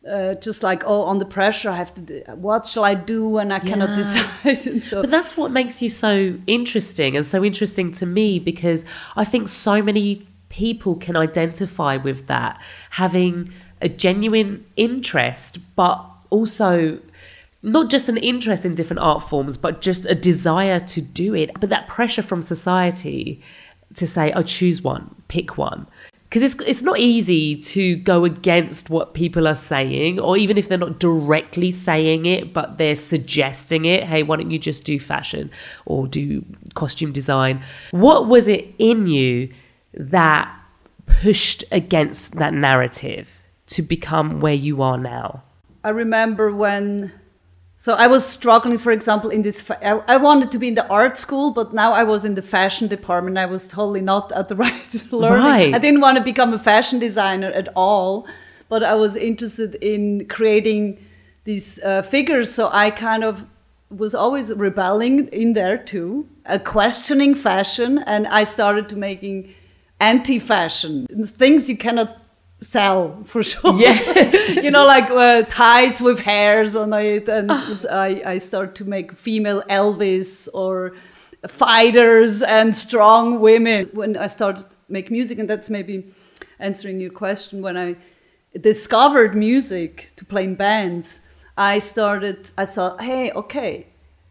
uh, 0.09 0.35
just 0.35 0.63
like 0.63 0.83
oh, 0.87 1.03
on 1.03 1.19
the 1.19 1.25
pressure. 1.25 1.71
I 1.71 1.77
have 1.77 1.95
to. 1.95 2.01
Do, 2.01 2.23
what 2.35 2.67
shall 2.67 2.85
I 2.85 2.95
do? 2.95 3.39
And 3.39 3.53
I 3.53 3.59
cannot 3.61 3.91
Yeah. 3.91 3.97
decide. 3.97 4.67
and 4.73 4.85
so, 4.85 5.01
But 5.03 5.11
that's 5.11 5.37
what 5.37 5.51
makes 5.51 5.81
you 5.83 5.89
so 5.89 6.35
interesting 6.47 7.17
and 7.17 7.25
so 7.25 7.45
interesting 7.45 7.93
to 7.93 8.07
me 8.07 8.39
because 8.39 8.85
I 9.17 9.25
think 9.25 9.49
so 9.49 9.83
many 9.83 10.27
people 10.49 10.97
can 10.97 11.17
identify 11.17 11.97
with 11.97 12.27
that, 12.27 12.61
having 12.91 13.49
a 13.81 13.89
genuine 13.89 14.65
interest, 14.77 15.59
but 15.77 16.05
also 16.31 16.99
not 17.63 17.89
just 17.91 18.09
an 18.09 18.17
interest 18.17 18.67
in 18.67 18.75
different 18.75 19.01
art 19.01 19.29
forms, 19.29 19.57
but 19.57 19.81
just 19.81 20.05
a 20.07 20.15
desire 20.15 20.81
to 20.81 21.01
do 21.01 21.35
it. 21.35 21.51
But 21.61 21.71
that 21.71 21.87
pressure 21.89 22.23
from 22.23 22.43
society 22.43 23.41
to 23.95 24.07
say, 24.07 24.33
oh, 24.33 24.43
choose 24.43 24.83
one, 24.83 25.15
pick 25.29 25.57
one. 25.57 25.87
Because 26.33 26.55
it's, 26.55 26.67
it's 26.67 26.81
not 26.81 26.99
easy 26.99 27.57
to 27.57 27.97
go 27.97 28.25
against 28.25 28.89
what 28.89 29.13
people 29.13 29.47
are 29.47 29.55
saying, 29.55 30.19
or 30.19 30.39
even 30.39 30.57
if 30.57 30.67
they're 30.67 30.79
not 30.79 30.99
directly 30.99 31.71
saying 31.71 32.25
it, 32.25 32.55
but 32.55 32.79
they're 32.79 32.97
suggesting 32.97 33.85
it. 33.85 34.05
Hey, 34.05 34.23
why 34.23 34.37
don't 34.37 34.51
you 34.51 34.59
just 34.59 34.85
do 34.85 34.99
fashion 34.99 35.51
or 35.85 36.07
do 36.07 36.43
costume 36.73 37.13
design? 37.13 37.63
What 37.91 38.29
was 38.29 38.49
it 38.49 38.75
in 38.79 39.09
you 39.09 39.53
that 39.93 40.51
pushed 41.05 41.65
against 41.71 42.37
that 42.37 42.55
narrative 42.55 43.43
to 43.67 43.83
become 43.83 44.41
where 44.41 44.55
you 44.55 44.81
are 44.81 44.97
now? 44.97 45.43
I 45.85 45.91
remember 45.91 46.51
when. 46.51 47.13
So 47.83 47.95
I 47.95 48.07
was 48.07 48.25
struggling, 48.25 48.79
for 48.79 48.93
example, 48.93 49.29
in 49.29 49.43
this. 49.43 49.61
Fa- 49.61 49.85
I, 49.85 50.15
I 50.15 50.17
wanted 50.17 50.53
to 50.53 50.59
be 50.61 50.69
in 50.69 50.77
the 50.77 50.87
art 50.87 51.19
school, 51.19 51.51
but 51.51 51.75
now 51.75 51.91
I 51.93 52.05
was 52.05 52.25
in 52.25 52.37
the 52.37 52.41
fashion 52.41 52.87
department. 52.87 53.39
I 53.39 53.47
was 53.47 53.67
totally 53.67 54.01
not 54.01 54.31
at 54.31 54.49
the 54.49 54.55
right 54.67 55.13
learning. 55.13 55.43
Right. 55.43 55.75
I 55.75 55.79
didn't 55.79 56.01
want 56.01 56.17
to 56.17 56.23
become 56.23 56.55
a 56.55 56.61
fashion 56.61 57.01
designer 57.01 57.51
at 57.51 57.69
all, 57.75 58.29
but 58.69 58.85
I 58.85 58.95
was 58.95 59.17
interested 59.17 59.75
in 59.83 60.29
creating 60.29 61.05
these 61.43 61.83
uh, 61.83 62.03
figures. 62.03 62.55
So 62.55 62.71
I 62.73 62.93
kind 62.93 63.25
of 63.25 63.47
was 63.91 64.15
always 64.15 64.55
rebelling 64.55 65.27
in 65.33 65.55
there 65.55 65.77
too, 65.77 66.29
uh, 66.47 66.59
questioning 66.59 67.35
fashion, 67.35 67.99
and 68.07 68.29
I 68.29 68.45
started 68.45 68.89
to 68.91 68.97
making 68.97 69.53
anti-fashion 69.99 71.09
things 71.27 71.69
you 71.69 71.77
cannot 71.77 72.22
sell 72.63 73.23
for 73.25 73.43
sure. 73.51 73.79
Yeah. 73.79 74.61
you 74.61 74.71
know, 74.71 74.87
like 74.87 75.11
uh, 75.11 75.43
ties 75.43 76.01
with 76.01 76.21
hairs 76.21 76.77
on 76.77 76.93
it, 76.93 77.29
and 77.29 77.51
I, 77.53 78.23
I 78.25 78.39
start 78.39 78.75
to 78.77 78.85
make 78.85 79.13
female 79.13 79.63
Elvis 79.69 80.49
or 80.55 80.95
fighters 81.49 82.43
and 82.43 82.75
strong 82.75 83.41
women. 83.41 83.91
When 83.93 84.17
I 84.17 84.29
started 84.29 84.71
to 84.71 84.77
make 84.89 85.11
music, 85.11 85.39
and 85.39 85.49
that's 85.51 85.69
maybe 85.69 86.13
answering 86.59 87.01
your 87.01 87.11
question, 87.11 87.63
when 87.63 87.77
I 87.77 87.97
discovered 88.59 89.35
music 89.35 90.13
to 90.17 90.25
play 90.25 90.45
in 90.45 90.55
bands, 90.55 91.21
I 91.57 91.79
started. 91.79 92.53
I 92.57 92.65
thought, 92.65 93.03
hey, 93.03 93.33
okay. 93.33 93.87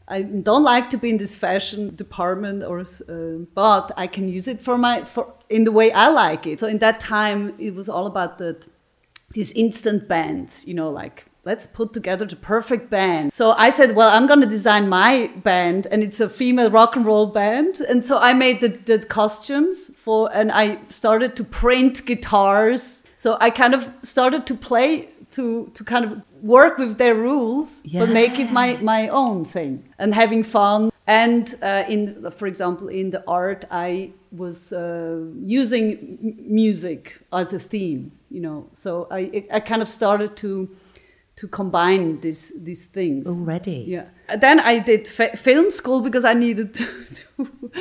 I 0.08 0.24
don't 0.24 0.64
like 0.64 0.90
to 0.90 0.98
be 0.98 1.10
in 1.10 1.18
this 1.18 1.38
fashion 1.38 1.96
department, 1.96 2.64
or 2.64 2.82
uh, 2.82 3.46
but 3.54 3.92
I 3.96 4.08
can 4.08 4.28
use 4.28 4.48
it 4.50 4.62
for 4.62 4.78
my 4.78 5.06
for 5.06 5.34
in 5.52 5.64
the 5.64 5.72
way 5.72 5.92
I 5.92 6.08
like 6.08 6.48
it. 6.48 6.60
So 6.60 6.68
in 6.68 6.80
that 6.80 7.00
time, 7.00 7.54
it 7.60 7.76
was 7.76 7.90
all 7.90 8.08
about 8.08 8.38
that 8.40 8.68
these 9.34 9.52
instant 9.54 10.08
bands, 10.08 10.66
you 10.68 10.74
know, 10.74 10.90
like 10.90 11.26
let's 11.44 11.66
put 11.66 11.94
together 11.94 12.26
the 12.26 12.36
perfect 12.36 12.90
band. 12.90 13.34
So 13.34 13.52
I 13.52 13.70
said, 13.70 13.96
well, 13.96 14.10
I'm 14.16 14.28
going 14.28 14.42
to 14.42 14.48
design 14.48 14.90
my 14.90 15.32
band, 15.44 15.88
and 15.88 16.04
it's 16.04 16.20
a 16.20 16.30
female 16.30 16.70
rock 16.70 16.96
and 16.96 17.06
roll 17.06 17.28
band. 17.28 17.80
And 17.82 18.06
so 18.06 18.18
I 18.18 18.34
made 18.34 18.62
the, 18.62 18.70
the 18.70 19.00
costumes 19.00 19.90
for, 19.96 20.30
and 20.34 20.52
I 20.52 20.80
started 20.90 21.36
to 21.38 21.44
print 21.44 22.06
guitars. 22.06 23.04
So 23.16 23.38
I 23.40 23.50
kind 23.50 23.74
of 23.74 23.90
started 24.04 24.46
to 24.48 24.56
play 24.56 25.10
to 25.32 25.72
to 25.74 25.84
kind 25.84 26.06
of 26.06 26.22
work 26.44 26.78
with 26.78 26.98
their 26.98 27.16
rules, 27.16 27.82
but 27.94 28.10
make 28.10 28.40
it 28.40 28.52
my 28.52 28.78
my 28.82 29.08
own 29.08 29.46
thing 29.46 29.84
and 29.98 30.14
having 30.14 30.44
fun. 30.44 30.92
And 31.12 31.56
uh, 31.62 31.84
in, 31.90 32.32
for 32.32 32.48
example, 32.48 32.88
in 32.88 33.10
the 33.10 33.22
art, 33.28 33.66
I 33.70 34.12
was 34.32 34.72
uh, 34.72 35.20
using 35.44 35.86
m- 36.24 36.36
music 36.62 37.20
as 37.34 37.52
a 37.52 37.60
theme, 37.60 38.14
you 38.30 38.40
know. 38.40 38.70
So 38.74 39.08
I 39.12 39.46
I 39.52 39.60
kind 39.60 39.82
of 39.82 39.90
started 39.90 40.38
to 40.38 40.70
to 41.36 41.48
combine 41.50 42.22
these 42.22 42.54
these 42.56 42.86
things. 42.86 43.28
Already. 43.28 43.84
Yeah. 43.96 44.06
Then 44.40 44.62
I 44.62 44.80
did 44.80 45.06
film 45.48 45.70
school 45.72 46.00
because 46.00 46.24
I 46.24 46.34
needed 46.34 46.74
to, 46.76 46.86
to, 47.38 47.72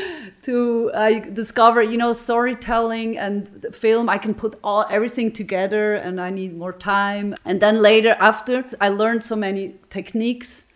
to 0.42 0.90
I 0.92 1.20
discover, 1.20 1.82
you 1.82 1.99
know, 1.99 2.12
storytelling 2.12 3.16
and 3.16 3.46
the 3.62 3.70
film. 3.70 4.08
I 4.08 4.18
can 4.18 4.34
put 4.34 4.58
all 4.64 4.87
everything 4.90 5.30
together, 5.30 5.94
and 5.94 6.20
I 6.20 6.30
need 6.30 6.56
more 6.56 6.72
time. 6.72 7.34
And 7.44 7.60
then 7.60 7.76
later, 7.80 8.16
after 8.18 8.64
I 8.80 8.88
learned 8.88 9.25
so 9.25 9.37
many 9.37 9.75
techniques, 9.88 10.66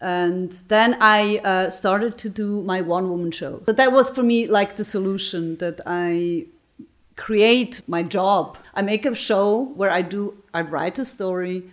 and 0.00 0.52
then 0.68 0.96
I 1.00 1.38
uh, 1.38 1.70
started 1.70 2.18
to 2.18 2.28
do 2.28 2.62
my 2.62 2.80
one 2.82 3.08
woman 3.08 3.30
show. 3.30 3.62
But 3.64 3.76
that 3.76 3.92
was 3.92 4.10
for 4.10 4.22
me 4.22 4.46
like 4.46 4.76
the 4.76 4.84
solution 4.84 5.56
that 5.56 5.80
I 5.86 6.46
create 7.16 7.80
my 7.86 8.02
job. 8.02 8.58
I 8.74 8.82
make 8.82 9.06
a 9.06 9.14
show 9.14 9.72
where 9.74 9.90
I 9.90 10.02
do, 10.02 10.34
I 10.52 10.60
write 10.60 10.98
a 10.98 11.04
story, 11.04 11.64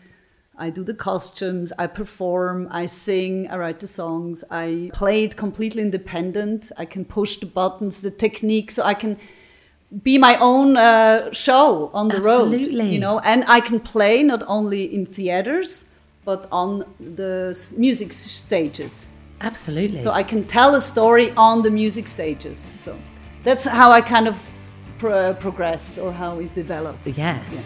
I 0.58 0.70
do 0.70 0.84
the 0.84 0.94
costumes, 0.94 1.74
I 1.78 1.88
perform, 1.88 2.70
I 2.72 2.86
sing, 2.86 3.50
I 3.50 3.58
write 3.58 3.80
the 3.80 3.88
songs, 3.88 4.44
I 4.50 4.92
play 4.94 5.26
it 5.26 5.36
completely 5.36 5.82
independent. 5.82 6.72
I 6.78 6.86
can 6.86 7.04
push 7.04 7.38
the 7.38 7.46
buttons, 7.46 8.02
the 8.02 8.12
technique, 8.12 8.72
so 8.72 8.84
I 8.84 8.94
can 8.94 9.18
be 10.02 10.18
my 10.18 10.38
own 10.38 10.78
uh, 10.78 11.32
show 11.34 11.92
on 11.94 12.08
the 12.08 12.22
road. 12.22 12.54
Absolutely. 12.54 12.94
You 12.94 13.00
know, 13.00 13.20
and 13.20 13.44
I 13.48 13.60
can 13.60 13.80
play 13.80 14.24
not 14.24 14.44
only 14.48 14.94
in 14.94 15.06
theaters 15.06 15.86
but 16.26 16.48
on 16.52 16.86
the 17.00 17.58
music 17.78 18.14
stages. 18.14 19.06
Absolutely. 19.42 20.02
So 20.02 20.12
I 20.12 20.24
can 20.24 20.46
tell 20.46 20.76
a 20.76 20.82
story 20.82 21.32
on 21.32 21.62
the 21.62 21.72
music 21.72 22.08
stages. 22.08 22.70
So 22.80 22.98
that's 23.44 23.66
how 23.66 23.92
I 23.92 24.02
kind 24.02 24.28
of 24.28 24.38
pro- 24.98 25.34
progressed 25.34 25.98
or 25.98 26.14
how 26.14 26.40
it 26.40 26.56
developed. 26.56 27.06
yeah. 27.08 27.42
Yeah. 27.52 27.62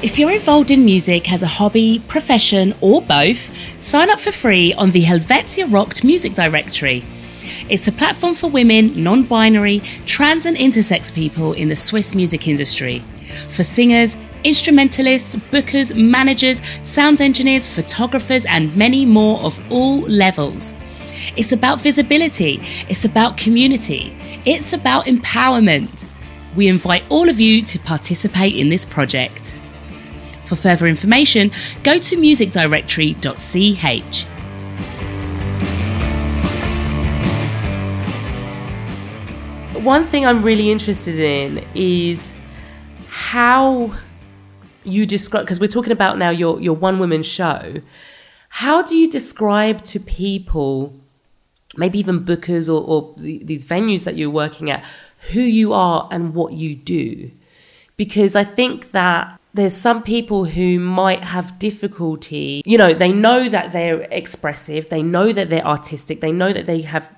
If 0.00 0.16
you're 0.16 0.30
involved 0.30 0.70
in 0.70 0.84
music 0.84 1.32
as 1.32 1.42
a 1.42 1.48
hobby, 1.48 2.00
profession, 2.06 2.72
or 2.80 3.02
both, 3.02 3.50
sign 3.82 4.10
up 4.10 4.20
for 4.20 4.30
free 4.30 4.72
on 4.74 4.92
the 4.92 5.00
Helvetia 5.00 5.66
Rockt 5.66 6.04
Music 6.04 6.34
Directory. 6.34 7.02
It's 7.68 7.88
a 7.88 7.92
platform 7.92 8.34
for 8.34 8.48
women, 8.48 9.02
non 9.02 9.24
binary, 9.24 9.80
trans, 10.06 10.46
and 10.46 10.56
intersex 10.56 11.14
people 11.14 11.52
in 11.52 11.68
the 11.68 11.76
Swiss 11.76 12.14
music 12.14 12.48
industry. 12.48 13.02
For 13.50 13.64
singers, 13.64 14.16
instrumentalists, 14.44 15.36
bookers, 15.36 15.96
managers, 15.96 16.62
sound 16.82 17.20
engineers, 17.20 17.66
photographers, 17.66 18.46
and 18.46 18.74
many 18.76 19.04
more 19.04 19.40
of 19.40 19.58
all 19.70 20.00
levels. 20.02 20.74
It's 21.36 21.52
about 21.52 21.80
visibility, 21.80 22.60
it's 22.88 23.04
about 23.04 23.36
community, 23.36 24.16
it's 24.44 24.72
about 24.72 25.06
empowerment. 25.06 26.08
We 26.56 26.68
invite 26.68 27.04
all 27.10 27.28
of 27.28 27.40
you 27.40 27.62
to 27.62 27.78
participate 27.78 28.56
in 28.56 28.68
this 28.68 28.84
project. 28.84 29.58
For 30.44 30.56
further 30.56 30.86
information, 30.86 31.50
go 31.82 31.98
to 31.98 32.16
musicdirectory.ch. 32.16 34.37
One 39.82 40.06
thing 40.06 40.26
I'm 40.26 40.42
really 40.42 40.72
interested 40.72 41.20
in 41.20 41.64
is 41.74 42.32
how 43.08 43.94
you 44.82 45.06
describe 45.06 45.44
because 45.44 45.60
we're 45.60 45.68
talking 45.68 45.92
about 45.92 46.18
now 46.18 46.30
your 46.30 46.60
your 46.60 46.74
one 46.74 46.98
woman 46.98 47.22
show. 47.22 47.80
How 48.48 48.82
do 48.82 48.96
you 48.96 49.08
describe 49.08 49.84
to 49.84 50.00
people, 50.00 50.94
maybe 51.76 51.98
even 51.98 52.24
bookers 52.24 52.68
or, 52.68 52.82
or 52.82 53.14
the, 53.18 53.44
these 53.44 53.64
venues 53.64 54.04
that 54.04 54.16
you're 54.16 54.30
working 54.30 54.70
at, 54.70 54.84
who 55.32 55.42
you 55.42 55.72
are 55.72 56.08
and 56.10 56.34
what 56.34 56.54
you 56.54 56.74
do? 56.74 57.30
Because 57.96 58.34
I 58.34 58.44
think 58.44 58.92
that 58.92 59.38
there's 59.54 59.76
some 59.76 60.02
people 60.02 60.46
who 60.46 60.80
might 60.80 61.22
have 61.24 61.58
difficulty. 61.58 62.62
You 62.64 62.78
know, 62.78 62.94
they 62.94 63.12
know 63.12 63.48
that 63.48 63.72
they're 63.72 64.02
expressive, 64.10 64.88
they 64.88 65.02
know 65.02 65.32
that 65.32 65.50
they're 65.50 65.66
artistic, 65.66 66.20
they 66.20 66.32
know 66.32 66.52
that 66.52 66.66
they 66.66 66.80
have 66.82 67.10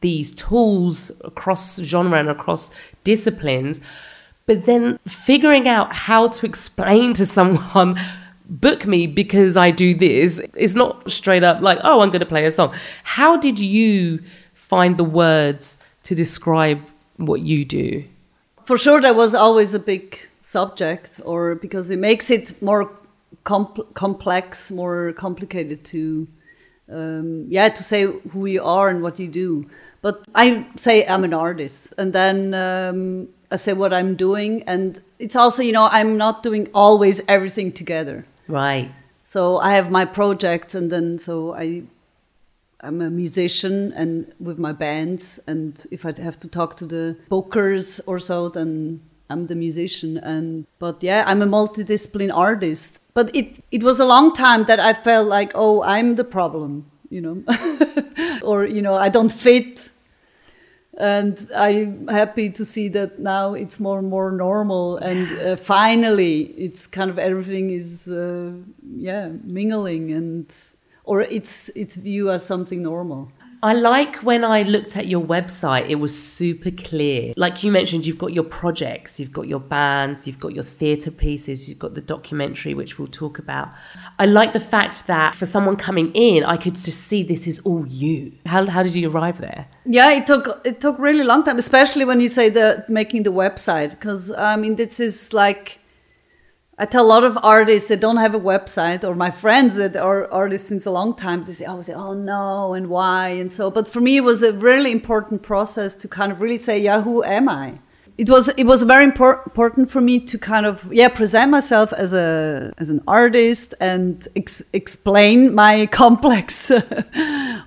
these 0.00 0.32
tools 0.32 1.10
across 1.24 1.80
genre 1.80 2.18
and 2.18 2.28
across 2.28 2.70
disciplines, 3.04 3.80
but 4.46 4.66
then 4.66 4.98
figuring 5.06 5.68
out 5.68 5.94
how 5.94 6.28
to 6.28 6.46
explain 6.46 7.14
to 7.14 7.26
someone 7.26 8.00
book 8.48 8.86
me 8.86 9.06
because 9.06 9.56
I 9.56 9.70
do 9.70 9.94
this 9.94 10.38
is 10.56 10.74
not 10.74 11.10
straight 11.10 11.44
up 11.44 11.60
like, 11.60 11.78
oh, 11.84 12.00
I'm 12.00 12.08
going 12.08 12.20
to 12.20 12.26
play 12.26 12.46
a 12.46 12.50
song. 12.50 12.74
How 13.04 13.36
did 13.36 13.58
you 13.58 14.22
find 14.54 14.96
the 14.96 15.04
words 15.04 15.78
to 16.04 16.14
describe 16.14 16.80
what 17.16 17.42
you 17.42 17.64
do? 17.64 18.04
For 18.64 18.78
sure, 18.78 19.00
that 19.00 19.16
was 19.16 19.34
always 19.34 19.74
a 19.74 19.78
big 19.78 20.18
subject, 20.42 21.20
or 21.24 21.54
because 21.54 21.90
it 21.90 21.98
makes 21.98 22.30
it 22.30 22.60
more 22.62 22.90
comp- 23.44 23.94
complex, 23.94 24.70
more 24.70 25.12
complicated 25.12 25.84
to, 25.86 26.26
um, 26.90 27.46
yeah, 27.48 27.68
to 27.68 27.82
say 27.82 28.04
who 28.04 28.46
you 28.46 28.62
are 28.62 28.88
and 28.88 29.02
what 29.02 29.18
you 29.18 29.28
do. 29.28 29.68
But 30.00 30.24
I 30.34 30.66
say 30.76 31.06
I'm 31.06 31.24
an 31.24 31.34
artist, 31.34 31.94
and 31.98 32.12
then 32.12 32.54
um, 32.54 33.28
I 33.50 33.56
say 33.56 33.72
what 33.72 33.92
I'm 33.92 34.14
doing, 34.14 34.62
and 34.66 35.00
it's 35.18 35.36
also, 35.36 35.62
you 35.62 35.72
know, 35.72 35.88
I'm 35.90 36.16
not 36.16 36.42
doing 36.42 36.68
always 36.72 37.20
everything 37.26 37.72
together. 37.72 38.24
Right. 38.46 38.92
So 39.24 39.58
I 39.58 39.74
have 39.74 39.90
my 39.90 40.04
projects, 40.04 40.74
and 40.74 40.90
then 40.90 41.18
so 41.18 41.54
I, 41.54 41.82
I'm 42.80 43.00
a 43.02 43.10
musician 43.10 43.92
and 43.92 44.32
with 44.38 44.58
my 44.58 44.72
bands, 44.72 45.40
and 45.46 45.84
if 45.90 46.06
I 46.06 46.14
have 46.20 46.38
to 46.40 46.48
talk 46.48 46.76
to 46.76 46.86
the 46.86 47.16
bookers 47.30 48.00
or 48.06 48.18
so, 48.18 48.48
then 48.48 49.00
I'm 49.30 49.46
the 49.46 49.54
musician. 49.54 50.18
And 50.18 50.66
but 50.78 51.02
yeah, 51.02 51.24
I'm 51.26 51.42
a 51.42 51.46
multidiscipline 51.46 52.34
artist. 52.34 53.00
But 53.14 53.34
it 53.34 53.62
it 53.70 53.82
was 53.82 54.00
a 54.00 54.04
long 54.04 54.32
time 54.32 54.64
that 54.64 54.80
I 54.80 54.92
felt 54.92 55.28
like, 55.28 55.52
oh, 55.54 55.82
I'm 55.82 56.16
the 56.16 56.24
problem, 56.24 56.90
you 57.10 57.20
know, 57.20 57.42
or 58.42 58.64
you 58.64 58.82
know, 58.82 58.94
I 58.94 59.08
don't 59.08 59.32
fit 59.32 59.90
and 60.98 61.48
I'm 61.54 62.08
happy 62.08 62.50
to 62.50 62.64
see 62.64 62.88
that 62.88 63.20
now 63.20 63.54
it's 63.54 63.78
more 63.78 64.00
and 64.00 64.08
more 64.08 64.32
normal, 64.32 64.96
and 64.96 65.38
uh, 65.38 65.56
finally, 65.56 66.42
it's 66.58 66.88
kind 66.88 67.08
of 67.08 67.18
everything 67.18 67.70
is 67.70 68.08
uh, 68.08 68.50
yeah 68.96 69.28
mingling 69.44 70.10
and 70.12 70.54
or 71.04 71.22
it's 71.22 71.70
it's 71.76 71.94
viewed 71.94 72.30
as 72.30 72.44
something 72.44 72.82
normal. 72.82 73.30
I 73.62 73.72
like 73.72 74.16
when 74.22 74.44
I 74.44 74.62
looked 74.62 74.96
at 74.96 75.08
your 75.08 75.24
website, 75.24 75.88
it 75.88 75.96
was 75.96 76.16
super 76.16 76.70
clear. 76.70 77.34
Like 77.36 77.64
you 77.64 77.72
mentioned, 77.72 78.06
you've 78.06 78.18
got 78.18 78.32
your 78.32 78.44
projects, 78.44 79.18
you've 79.18 79.32
got 79.32 79.48
your 79.48 79.58
bands, 79.58 80.26
you've 80.26 80.38
got 80.38 80.54
your 80.54 80.62
theatre 80.62 81.10
pieces, 81.10 81.68
you've 81.68 81.78
got 81.78 81.94
the 81.94 82.00
documentary, 82.00 82.74
which 82.74 82.98
we'll 82.98 83.08
talk 83.08 83.38
about. 83.38 83.70
I 84.18 84.26
like 84.26 84.52
the 84.52 84.60
fact 84.60 85.08
that 85.08 85.34
for 85.34 85.46
someone 85.46 85.76
coming 85.76 86.12
in, 86.12 86.44
I 86.44 86.56
could 86.56 86.76
just 86.76 87.00
see 87.00 87.24
this 87.24 87.48
is 87.48 87.58
all 87.60 87.84
you. 87.86 88.32
How, 88.46 88.66
how 88.66 88.84
did 88.84 88.94
you 88.94 89.10
arrive 89.10 89.40
there? 89.40 89.66
Yeah, 89.84 90.12
it 90.12 90.26
took 90.26 90.60
it 90.64 90.80
took 90.80 90.98
really 90.98 91.24
long 91.24 91.42
time, 91.44 91.58
especially 91.58 92.04
when 92.04 92.20
you 92.20 92.28
say 92.28 92.50
the 92.50 92.84
making 92.88 93.22
the 93.22 93.32
website, 93.32 93.90
because 93.90 94.30
I 94.30 94.56
mean 94.56 94.76
this 94.76 95.00
is 95.00 95.32
like 95.32 95.77
I 96.80 96.86
tell 96.86 97.04
a 97.04 97.08
lot 97.08 97.24
of 97.24 97.36
artists 97.42 97.88
that 97.88 97.98
don't 97.98 98.18
have 98.18 98.34
a 98.34 98.40
website, 98.40 99.02
or 99.02 99.16
my 99.16 99.32
friends 99.32 99.74
that 99.74 99.96
are 99.96 100.30
artists 100.30 100.68
since 100.68 100.86
a 100.86 100.92
long 100.92 101.12
time, 101.14 101.44
they 101.44 101.52
say, 101.52 101.66
"Oh, 101.66 101.82
say, 101.82 101.92
oh 101.92 102.14
no, 102.14 102.72
and 102.74 102.88
why?" 102.88 103.30
and 103.30 103.52
so. 103.52 103.68
But 103.68 103.88
for 103.88 104.00
me, 104.00 104.16
it 104.18 104.24
was 104.24 104.44
a 104.44 104.52
really 104.52 104.92
important 104.92 105.42
process 105.42 105.96
to 105.96 106.06
kind 106.06 106.30
of 106.30 106.40
really 106.40 106.58
say, 106.58 106.78
"Yeah, 106.78 107.02
who 107.02 107.24
am 107.24 107.48
I?" 107.48 107.80
It 108.16 108.30
was 108.30 108.48
it 108.56 108.64
was 108.64 108.82
very 108.84 109.06
impor- 109.10 109.44
important 109.46 109.90
for 109.90 110.00
me 110.00 110.20
to 110.20 110.38
kind 110.38 110.66
of 110.66 110.92
yeah 110.92 111.08
present 111.08 111.50
myself 111.50 111.92
as 111.92 112.12
a 112.12 112.72
as 112.78 112.90
an 112.90 113.00
artist 113.06 113.74
and 113.80 114.26
ex- 114.36 114.62
explain 114.72 115.54
my 115.54 115.86
complex 116.02 116.70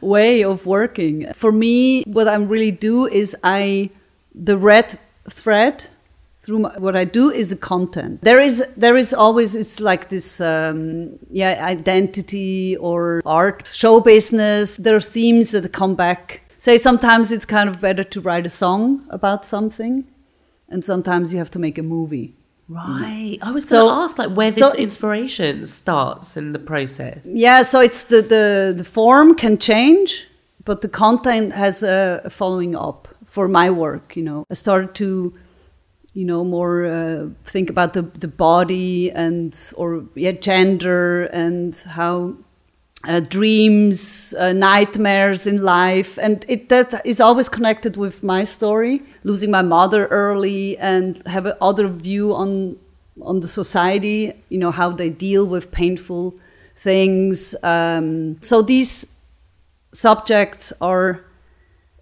way 0.02 0.44
of 0.44 0.66
working. 0.66 1.34
For 1.34 1.52
me, 1.52 2.04
what 2.04 2.28
I 2.30 2.36
really 2.36 2.72
do 2.72 3.08
is 3.08 3.36
I 3.44 3.90
the 4.34 4.58
red 4.58 4.98
thread 5.30 5.88
through 6.44 6.60
my, 6.60 6.78
what 6.80 6.96
I 6.96 7.06
do 7.06 7.30
is 7.30 7.50
the 7.50 7.56
content. 7.56 8.22
There 8.22 8.40
is 8.40 8.64
there 8.76 8.98
is 8.98 9.14
always 9.14 9.56
it's 9.56 9.80
like 9.80 10.10
this 10.10 10.42
um, 10.42 11.20
yeah 11.30 11.66
identity 11.66 12.76
or 12.78 13.22
art 13.26 13.68
show 13.72 14.00
business. 14.00 14.78
There 14.78 14.96
are 14.96 15.02
themes 15.02 15.52
that 15.52 15.72
come 15.72 15.96
back. 15.96 16.42
Say 16.58 16.78
sometimes 16.78 17.32
it's 17.32 17.46
kind 17.46 17.70
of 17.70 17.80
better 17.80 18.04
to 18.04 18.22
write 18.22 18.46
a 18.46 18.50
song 18.50 19.06
about 19.10 19.46
something, 19.46 20.06
and 20.70 20.84
sometimes 20.86 21.32
you 21.32 21.40
have 21.40 21.52
to 21.52 21.60
make 21.60 21.78
a 21.80 21.84
movie. 21.84 22.34
Right. 22.70 23.38
I 23.42 23.52
was 23.52 23.68
So- 23.68 23.88
going 23.88 23.96
to 23.98 24.04
ask, 24.04 24.18
like, 24.18 24.32
where 24.38 24.50
this 24.50 24.60
so 24.60 24.74
inspiration 24.74 25.66
starts 25.66 26.38
in 26.38 26.54
the 26.54 26.60
process. 26.60 27.28
Yeah, 27.30 27.64
so 27.64 27.82
it's 27.82 28.04
the 28.04 28.22
the, 28.22 28.74
the 28.78 28.84
form 28.86 29.36
can 29.36 29.58
change, 29.58 30.28
but 30.64 30.80
the 30.82 30.88
content 30.88 31.52
has 31.54 31.84
a, 31.84 32.22
a 32.24 32.30
following 32.30 32.76
up 32.76 33.08
for 33.26 33.48
my 33.48 33.70
work. 33.70 34.16
You 34.16 34.24
know, 34.24 34.46
I 34.50 34.54
started 34.54 34.96
to, 34.96 35.34
you 36.14 36.26
know, 36.26 36.44
more 36.44 36.86
uh, 36.86 37.30
think 37.46 37.70
about 37.70 37.94
the 37.94 38.02
the 38.02 38.28
body 38.28 39.12
and 39.12 39.58
or 39.76 40.06
yeah, 40.16 40.32
gender 40.32 41.26
and 41.26 41.76
how. 41.76 42.36
Uh, 43.04 43.20
dreams, 43.20 44.36
uh, 44.38 44.54
nightmares 44.54 45.48
in 45.48 45.58
life, 45.58 46.20
and 46.20 46.46
it 46.48 46.70
that 46.70 47.04
is 47.04 47.20
always 47.20 47.50
connected 47.50 47.98
with 47.98 48.22
my 48.22 48.44
story. 48.44 49.02
Losing 49.24 49.50
my 49.50 49.64
mother 49.64 50.06
early, 50.06 50.78
and 50.78 51.20
have 51.26 51.48
other 51.60 51.88
view 51.88 52.36
on 52.36 52.78
on 53.20 53.40
the 53.40 53.48
society. 53.48 54.34
You 54.50 54.60
know 54.60 54.70
how 54.70 54.92
they 54.92 55.10
deal 55.10 55.48
with 55.48 55.72
painful 55.72 56.36
things. 56.76 57.56
Um, 57.64 58.38
so 58.42 58.62
these 58.62 59.08
subjects 59.94 60.72
are 60.80 61.26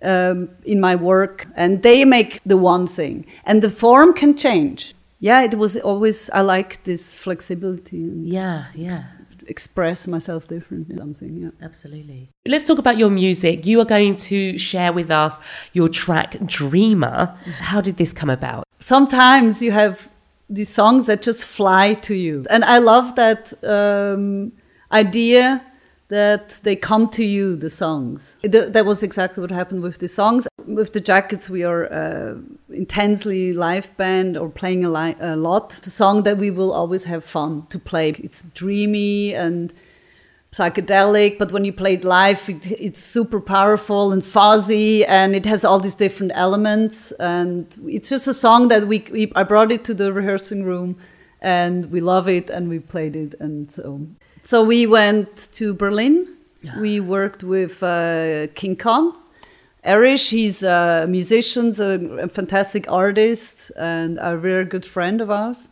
um, 0.01 0.49
in 0.63 0.79
my 0.79 0.95
work, 0.95 1.47
and 1.55 1.81
they 1.83 2.05
make 2.05 2.39
the 2.45 2.57
one 2.57 2.87
thing, 2.87 3.25
and 3.45 3.61
the 3.61 3.69
form 3.69 4.13
can 4.13 4.35
change. 4.37 4.95
Yeah, 5.19 5.41
it 5.43 5.55
was 5.55 5.75
always 5.77 6.29
I 6.29 6.41
like 6.41 6.83
this 6.85 7.13
flexibility 7.13 7.97
and 7.97 8.25
Yeah, 8.27 8.65
yeah. 8.73 9.03
express 9.47 10.07
myself 10.07 10.47
differently. 10.47 10.95
Something, 10.97 11.37
yeah. 11.41 11.65
Absolutely. 11.65 12.29
Let's 12.47 12.63
talk 12.63 12.77
about 12.77 12.97
your 12.97 13.09
music. 13.09 13.65
You 13.65 13.81
are 13.81 13.85
going 13.85 14.15
to 14.31 14.57
share 14.57 14.93
with 14.93 15.11
us 15.11 15.39
your 15.73 15.89
track 15.89 16.37
Dreamer. 16.45 17.35
How 17.59 17.81
did 17.81 17.97
this 17.97 18.13
come 18.13 18.29
about? 18.29 18.63
sometimes 18.81 19.61
you 19.61 19.71
have 19.73 20.07
these 20.49 20.69
songs 20.69 21.05
that 21.07 21.21
just 21.21 21.43
fly 21.43 21.93
to 21.93 22.13
you 22.15 22.45
and 22.49 22.63
i 22.63 22.77
love 22.77 23.13
that 23.15 23.51
um, 23.65 24.51
idea 24.93 25.61
that 26.09 26.59
they 26.63 26.75
come 26.75 27.07
to 27.07 27.23
you 27.23 27.55
the 27.55 27.69
songs. 27.69 28.37
Th- 28.41 28.73
that 28.73 28.85
was 28.85 29.03
exactly 29.03 29.41
what 29.41 29.51
happened 29.51 29.81
with 29.81 29.99
the 29.99 30.07
songs. 30.07 30.47
With 30.65 30.93
the 30.93 30.99
jackets 30.99 31.49
we 31.49 31.63
are 31.63 31.91
uh, 31.91 32.35
intensely 32.71 33.53
live 33.53 33.95
band 33.95 34.35
or 34.35 34.49
playing 34.49 34.83
a, 34.85 34.89
li- 34.89 35.15
a 35.19 35.35
lot. 35.35 35.77
It's 35.77 35.87
a 35.87 35.91
song 35.91 36.23
that 36.23 36.37
we 36.37 36.51
will 36.51 36.73
always 36.73 37.03
have 37.05 37.23
fun 37.23 37.65
to 37.67 37.79
play. 37.79 38.09
It's 38.11 38.43
dreamy 38.53 39.33
and 39.33 39.71
psychedelic, 40.51 41.37
but 41.37 41.51
when 41.51 41.63
you 41.63 41.71
play 41.71 41.93
it 41.93 42.03
live, 42.03 42.49
it, 42.49 42.65
it's 42.71 43.03
super 43.03 43.39
powerful 43.39 44.11
and 44.11 44.25
fuzzy, 44.25 45.05
and 45.05 45.35
it 45.35 45.45
has 45.45 45.63
all 45.63 45.79
these 45.79 45.93
different 45.93 46.31
elements. 46.33 47.11
And 47.19 47.77
it's 47.85 48.09
just 48.09 48.27
a 48.27 48.33
song 48.33 48.67
that 48.69 48.87
we, 48.87 49.05
we 49.11 49.31
I 49.35 49.43
brought 49.43 49.71
it 49.71 49.83
to 49.85 49.93
the 49.93 50.11
rehearsing 50.11 50.63
room, 50.63 50.97
and 51.39 51.91
we 51.91 52.01
love 52.01 52.27
it, 52.27 52.49
and 52.49 52.67
we 52.67 52.79
played 52.79 53.15
it, 53.15 53.35
and 53.39 53.71
so 53.71 54.07
so 54.43 54.63
we 54.63 54.85
went 54.85 55.51
to 55.53 55.73
Berlin. 55.73 56.37
We 56.79 56.99
worked 56.99 57.43
with 57.43 57.81
uh, 57.81 58.47
King 58.53 58.75
Kong. 58.75 59.15
Erich, 59.83 60.29
he's 60.29 60.61
a 60.61 61.05
musician, 61.07 61.73
a, 61.79 62.23
a 62.23 62.27
fantastic 62.27 62.91
artist, 62.91 63.71
and 63.77 64.17
a 64.19 64.37
very 64.37 64.65
good 64.65 64.85
friend 64.85 65.21
of 65.21 65.31
ours 65.31 65.69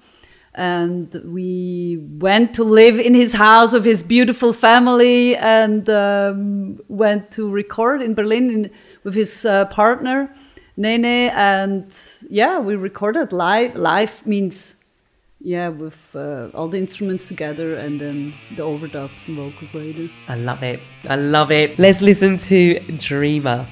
and 0.58 1.22
we 1.24 2.00
went 2.18 2.56
to 2.56 2.64
live 2.64 3.00
in 3.00 3.14
his 3.14 3.34
house 3.34 3.72
with 3.72 3.86
his 3.86 4.02
beautiful 4.02 4.52
family 4.52 5.36
and 5.36 5.88
um, 5.88 6.80
went 6.88 7.30
to 7.30 7.48
record 7.48 8.02
in 8.02 8.16
Berlin 8.16 8.50
in, 8.50 8.72
with 9.04 9.14
his 9.14 9.46
uh, 9.46 9.66
partner 9.66 10.36
Nene 10.76 11.06
and 11.06 11.86
yeah 12.30 12.60
we 12.60 12.76
recorded 12.76 13.32
live 13.32 13.76
live 13.76 14.26
means 14.26 14.76
yeah 15.40 15.68
with 15.70 16.16
uh, 16.16 16.50
all 16.54 16.68
the 16.68 16.78
instruments 16.78 17.28
together 17.28 17.76
and 17.76 18.02
then 18.02 18.34
the 18.56 18.64
overdubs 18.64 19.28
and 19.28 19.38
vocals 19.38 19.74
later 19.74 20.10
I 20.28 20.36
love 20.36 20.64
it. 20.64 20.80
I 21.08 21.16
love 21.16 21.52
it. 21.52 21.78
Let's 21.80 22.02
listen 22.02 22.38
to 22.38 22.80
Dreamer. 22.98 23.66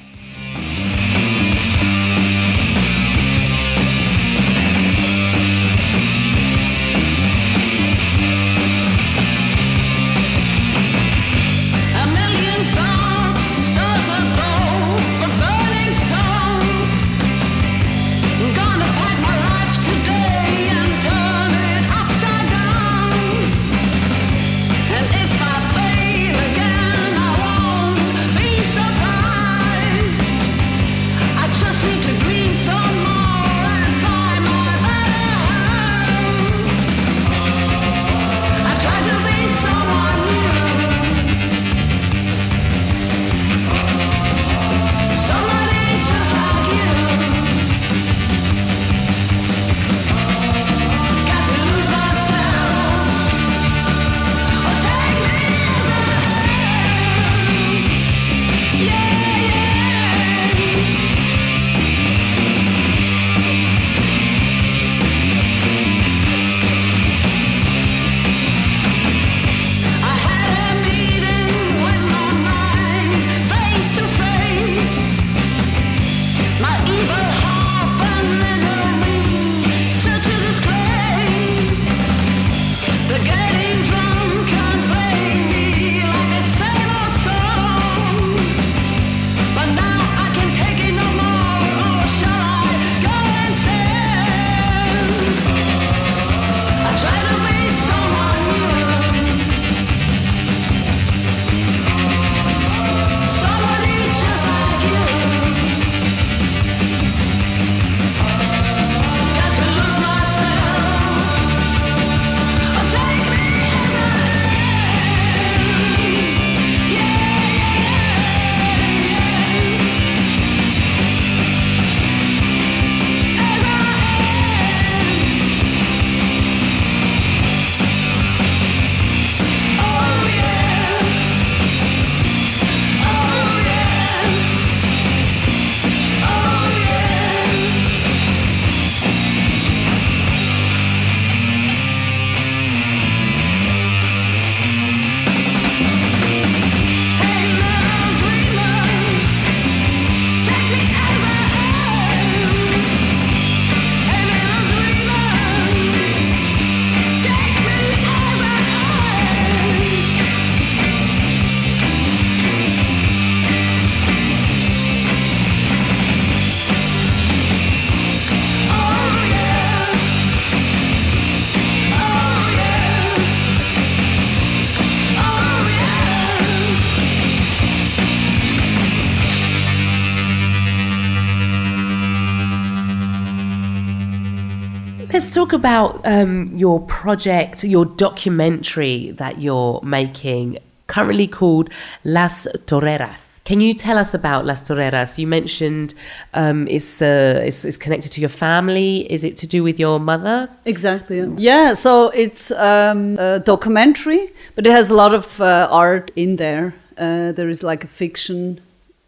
Talk 185.46 185.54
about 185.54 186.02
um, 186.06 186.48
your 186.56 186.80
project, 186.88 187.64
your 187.64 187.86
documentary 187.86 189.12
that 189.12 189.40
you're 189.40 189.80
making, 189.84 190.58
currently 190.88 191.28
called 191.28 191.70
Las 192.04 192.48
Toreras. 192.66 193.38
Can 193.44 193.62
you 193.62 193.76
tell 193.76 194.00
us 194.00 194.16
about 194.16 194.48
Las 194.48 194.64
Toreras? 194.64 195.20
You 195.20 195.28
mentioned 195.28 195.94
um, 196.34 196.68
it's, 196.68 197.00
uh, 197.00 197.44
it's, 197.46 197.64
it's 197.64 197.78
connected 197.78 198.12
to 198.14 198.22
your 198.22 198.30
family. 198.30 199.12
Is 199.12 199.24
it 199.24 199.38
to 199.38 199.46
do 199.46 199.62
with 199.62 199.80
your 199.80 200.00
mother? 200.00 200.50
Exactly. 200.66 201.20
Yeah. 201.38 201.76
So 201.76 202.10
it's 202.10 202.50
um, 202.52 203.20
a 203.20 203.40
documentary, 203.40 204.34
but 204.56 204.66
it 204.66 204.72
has 204.72 204.90
a 204.90 204.96
lot 204.96 205.14
of 205.14 205.40
uh, 205.40 205.68
art 205.70 206.10
in 206.16 206.38
there. 206.38 206.74
Uh, 206.98 207.34
there 207.34 207.50
is 207.50 207.62
like 207.62 207.84
a 207.84 207.88
fiction 207.88 208.60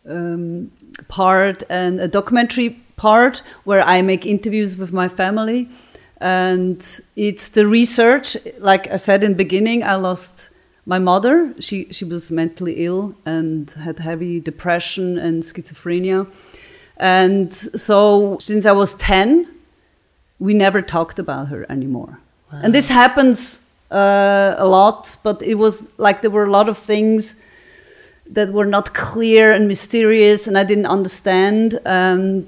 um, 0.08 0.72
part 1.08 1.64
and 1.68 2.00
a 2.00 2.08
documentary 2.08 2.80
part 2.96 3.42
where 3.64 3.82
I 3.82 4.04
make 4.04 4.26
interviews 4.26 4.76
with 4.76 4.94
my 4.94 5.08
family. 5.08 5.70
And 6.20 6.84
it's 7.16 7.50
the 7.50 7.68
research. 7.68 8.38
Like 8.60 8.88
I 8.88 8.98
said 8.98 9.24
in 9.24 9.32
the 9.32 9.38
beginning, 9.38 9.84
I 9.84 9.96
lost 9.96 10.50
my 10.86 11.00
mother. 11.00 11.54
She 11.60 11.92
she 11.92 12.06
was 12.06 12.32
mentally 12.32 12.86
ill 12.86 13.14
and 13.26 13.70
had 13.72 14.00
heavy 14.00 14.40
depression 14.40 15.18
and 15.18 15.44
schizophrenia. 15.44 16.28
And 16.98 17.54
so 17.54 18.38
since 18.40 18.66
I 18.66 18.72
was 18.72 18.96
ten, 18.96 19.48
we 20.40 20.54
never 20.54 20.82
talked 20.82 21.20
about 21.20 21.50
her 21.50 21.66
anymore. 21.70 22.20
And 22.52 22.74
this 22.74 22.90
happens 22.90 23.60
uh, 23.92 24.56
a 24.58 24.66
lot, 24.66 25.18
but 25.22 25.42
it 25.42 25.56
was 25.56 25.90
like 25.98 26.22
there 26.22 26.32
were 26.32 26.46
a 26.46 26.50
lot 26.50 26.70
of 26.70 26.78
things 26.78 27.36
that 28.30 28.52
were 28.52 28.66
not 28.66 28.94
clear 28.94 29.52
and 29.52 29.68
mysterious, 29.68 30.48
and 30.48 30.58
I 30.58 30.64
didn't 30.64 30.86
understand. 30.86 31.80
And 31.86 32.48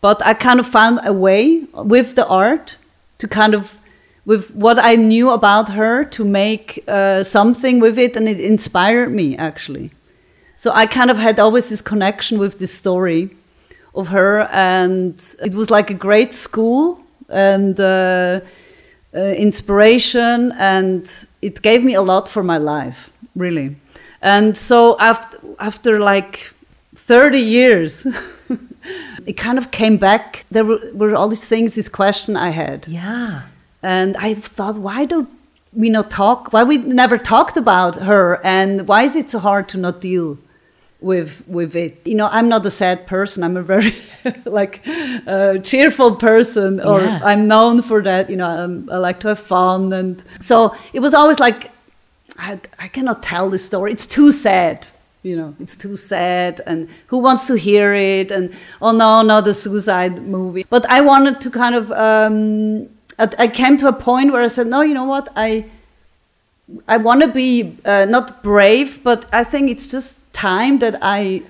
but 0.00 0.24
I 0.24 0.34
kind 0.34 0.60
of 0.60 0.66
found 0.66 1.00
a 1.04 1.12
way 1.12 1.64
with 1.74 2.14
the 2.14 2.26
art 2.26 2.76
to 3.20 3.28
kind 3.28 3.54
of 3.54 3.80
with 4.26 4.50
what 4.54 4.78
I 4.78 4.96
knew 4.96 5.30
about 5.30 5.70
her 5.70 6.04
to 6.04 6.24
make 6.24 6.84
uh, 6.86 7.22
something 7.22 7.80
with 7.80 7.98
it, 7.98 8.16
and 8.16 8.28
it 8.28 8.40
inspired 8.40 9.12
me 9.12 9.36
actually. 9.36 9.90
So 10.56 10.70
I 10.72 10.86
kind 10.86 11.10
of 11.10 11.16
had 11.16 11.38
always 11.38 11.68
this 11.68 11.80
connection 11.82 12.38
with 12.38 12.58
this 12.58 12.72
story 12.72 13.30
of 13.94 14.08
her, 14.08 14.42
and 14.52 15.14
it 15.42 15.54
was 15.54 15.70
like 15.70 15.90
a 15.90 15.94
great 15.94 16.34
school 16.34 17.00
and 17.28 17.80
uh, 17.80 18.40
uh, 19.14 19.18
inspiration, 19.18 20.52
and 20.58 21.26
it 21.40 21.62
gave 21.62 21.82
me 21.82 21.94
a 21.94 22.02
lot 22.02 22.28
for 22.28 22.42
my 22.42 22.58
life, 22.58 23.10
really. 23.34 23.76
And 24.20 24.56
so 24.56 24.98
after 24.98 25.38
after 25.58 25.98
like 25.98 26.52
thirty 26.94 27.40
years. 27.40 28.06
it 29.30 29.36
kind 29.36 29.58
of 29.58 29.70
came 29.70 29.96
back. 29.96 30.44
There 30.50 30.64
were, 30.64 30.80
were 30.92 31.14
all 31.14 31.28
these 31.28 31.44
things, 31.52 31.68
this 31.74 31.88
question 31.88 32.36
I 32.36 32.50
had. 32.50 32.78
Yeah. 32.88 33.42
And 33.80 34.16
I 34.16 34.34
thought, 34.34 34.74
why 34.88 35.04
don't 35.12 35.28
we 35.72 35.88
not 35.88 36.10
talk? 36.10 36.52
Why 36.52 36.62
we 36.64 36.78
never 36.78 37.16
talked 37.16 37.56
about 37.56 37.94
her? 38.10 38.40
And 38.44 38.88
why 38.88 39.04
is 39.04 39.14
it 39.14 39.30
so 39.30 39.38
hard 39.38 39.68
to 39.68 39.78
not 39.78 40.00
deal 40.00 40.36
with 41.00 41.30
with 41.46 41.76
it? 41.76 41.92
You 42.04 42.16
know, 42.16 42.28
I'm 42.38 42.48
not 42.48 42.66
a 42.66 42.70
sad 42.70 42.98
person. 43.06 43.44
I'm 43.44 43.56
a 43.56 43.62
very 43.62 43.94
like 44.58 44.82
uh, 45.26 45.58
cheerful 45.70 46.16
person, 46.16 46.80
or 46.80 47.00
Yeah. 47.00 47.20
I'm 47.30 47.46
known 47.46 47.82
for 47.82 48.02
that. 48.02 48.30
You 48.30 48.36
know, 48.40 48.50
um, 48.64 48.88
I 48.90 48.96
like 48.96 49.20
to 49.20 49.28
have 49.28 49.38
fun, 49.56 49.92
and 49.92 50.24
so 50.40 50.74
it 50.92 51.00
was 51.00 51.14
always 51.14 51.38
like, 51.38 51.70
I, 52.36 52.58
I 52.84 52.88
cannot 52.88 53.22
tell 53.22 53.48
this 53.50 53.64
story. 53.64 53.92
It's 53.92 54.06
too 54.06 54.32
sad. 54.32 54.88
You 55.22 55.36
know, 55.36 55.54
it's 55.60 55.76
too 55.76 55.96
sad, 55.96 56.62
and 56.66 56.88
who 57.08 57.18
wants 57.18 57.46
to 57.48 57.54
hear 57.54 57.92
it? 57.92 58.30
And 58.30 58.54
oh 58.80 58.92
no, 58.92 59.22
not 59.22 59.46
a 59.46 59.52
suicide 59.52 60.22
movie. 60.22 60.64
But 60.70 60.88
I 60.90 61.00
wanted 61.02 61.40
to 61.42 61.50
kind 61.50 61.74
of. 61.74 61.92
Um, 61.92 62.88
I 63.18 63.48
came 63.48 63.76
to 63.76 63.86
a 63.86 63.92
point 63.92 64.32
where 64.32 64.40
I 64.40 64.46
said, 64.48 64.66
no, 64.66 64.80
you 64.80 64.94
know 64.94 65.04
what? 65.04 65.28
I 65.36 65.66
I 66.88 66.96
want 66.96 67.22
to 67.22 67.28
be 67.28 67.76
uh, 67.84 68.06
not 68.08 68.42
brave, 68.42 69.02
but 69.02 69.26
I 69.32 69.44
think 69.44 69.70
it's 69.70 69.86
just 69.86 70.32
time 70.32 70.78
that 70.78 70.98
I 71.02 71.42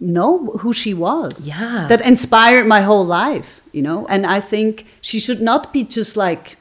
know 0.00 0.46
who 0.58 0.72
she 0.72 0.94
was. 0.94 1.46
Yeah. 1.46 1.86
That 1.88 2.00
inspired 2.00 2.66
my 2.66 2.80
whole 2.80 3.04
life, 3.04 3.60
you 3.72 3.82
know? 3.82 4.06
And 4.06 4.26
I 4.26 4.40
think 4.40 4.86
she 5.00 5.18
should 5.20 5.40
not 5.40 5.72
be 5.72 5.84
just 5.84 6.16
like 6.16 6.56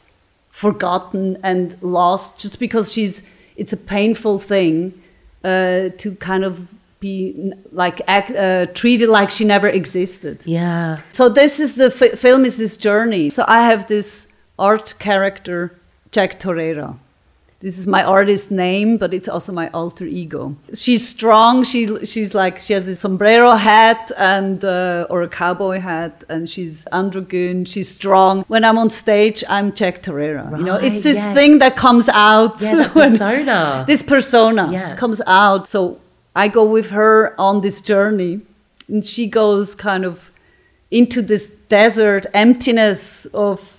forgotten 0.50 1.38
and 1.44 1.82
lost 1.82 2.40
just 2.40 2.60
because 2.60 2.92
she's, 2.92 3.24
it's 3.56 3.74
a 3.74 3.78
painful 3.78 4.40
thing 4.40 5.02
uh, 5.44 5.90
to 5.98 6.16
kind 6.20 6.44
of 6.44 6.68
be 7.00 7.52
like 7.72 8.02
act, 8.08 8.32
uh, 8.32 8.66
treated 8.74 9.10
like 9.10 9.30
she 9.30 9.46
never 9.46 9.68
existed. 9.68 10.40
Yeah. 10.46 10.96
So 11.12 11.28
this 11.28 11.60
is 11.60 11.76
the 11.76 11.92
fi- 11.92 12.16
film 12.16 12.46
is 12.46 12.56
this 12.58 12.78
journey. 12.78 13.30
So 13.30 13.44
I 13.48 13.64
have 13.64 13.88
this 13.88 14.28
art 14.58 14.94
character, 15.00 15.78
Jack 16.12 16.40
Torera. 16.40 16.98
This 17.64 17.78
is 17.78 17.88
my 17.88 18.04
artist 18.04 18.52
name, 18.52 18.98
but 18.98 19.14
it's 19.14 19.30
also 19.30 19.54
my 19.54 19.70
alter 19.70 20.06
ego. 20.06 20.54
She's 20.74 21.08
strong. 21.08 21.64
She 21.64 22.06
she's 22.06 22.36
like 22.36 22.60
she 22.60 22.74
has 22.74 22.86
a 22.90 22.94
sombrero 22.94 23.52
hat 23.52 24.12
and 24.18 24.66
uh, 24.66 25.08
or 25.10 25.22
a 25.22 25.30
cowboy 25.30 25.80
hat, 25.80 26.26
and 26.28 26.50
she's 26.50 26.84
androgyn. 26.92 27.66
She's 27.66 27.88
strong. 27.88 28.44
When 28.50 28.66
I'm 28.66 28.78
on 28.78 28.90
stage, 28.90 29.46
I'm 29.48 29.72
Jack 29.72 30.04
Torera. 30.04 30.46
you 30.58 30.66
know, 30.66 30.76
it's 30.76 31.04
this 31.04 31.16
yes. 31.16 31.34
thing 31.34 31.60
that 31.60 31.78
comes 31.78 32.10
out. 32.10 32.60
Yeah, 32.60 32.90
persona. 33.02 33.86
this 33.88 34.04
persona 34.04 34.70
Yeah. 34.70 34.98
comes 34.98 35.22
out. 35.26 35.70
So 35.70 36.02
I 36.36 36.50
go 36.50 36.66
with 36.66 36.90
her 36.90 37.34
on 37.40 37.62
this 37.62 37.80
journey, 37.80 38.42
and 38.90 39.06
she 39.06 39.26
goes 39.26 39.74
kind 39.74 40.04
of 40.04 40.32
into 40.92 41.22
this 41.22 41.48
desert 41.70 42.26
emptiness 42.34 43.26
of 43.28 43.78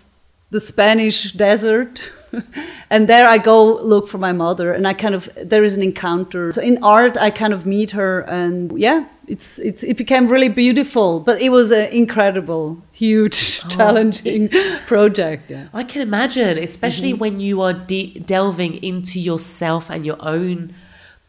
the 0.49 0.61
Spanish 0.61 1.33
desert. 1.33 2.01
and 2.91 3.09
there 3.09 3.29
I 3.29 3.39
go 3.39 3.77
look 3.83 4.09
for 4.09 4.19
my 4.19 4.33
mother, 4.33 4.73
and 4.73 4.87
I 4.87 4.95
kind 4.95 5.15
of 5.15 5.29
there 5.37 5.65
is 5.65 5.77
an 5.77 5.83
encounter. 5.83 6.53
So 6.53 6.61
in 6.63 6.83
art, 6.83 7.17
I 7.17 7.31
kind 7.31 7.53
of 7.53 7.67
meet 7.67 7.91
her, 7.93 8.21
and 8.21 8.77
yeah, 8.79 9.07
it's 9.27 9.59
it's 9.59 9.83
it 9.83 9.97
became 9.97 10.29
really 10.29 10.49
beautiful. 10.49 11.21
But 11.21 11.41
it 11.41 11.51
was 11.51 11.71
an 11.71 11.87
incredible, 11.93 12.83
huge, 12.93 13.61
challenging 13.77 14.49
project. 14.87 15.51
Yeah. 15.51 15.69
I 15.73 15.85
can 15.85 16.03
imagine, 16.03 16.59
especially 16.59 17.13
Mm-hmm. 17.13 17.21
when 17.21 17.41
you 17.41 17.61
are 17.63 17.73
de- 17.73 18.19
delving 18.21 18.83
into 18.83 19.19
yourself 19.21 19.91
and 19.91 20.05
your 20.07 20.19
own 20.21 20.75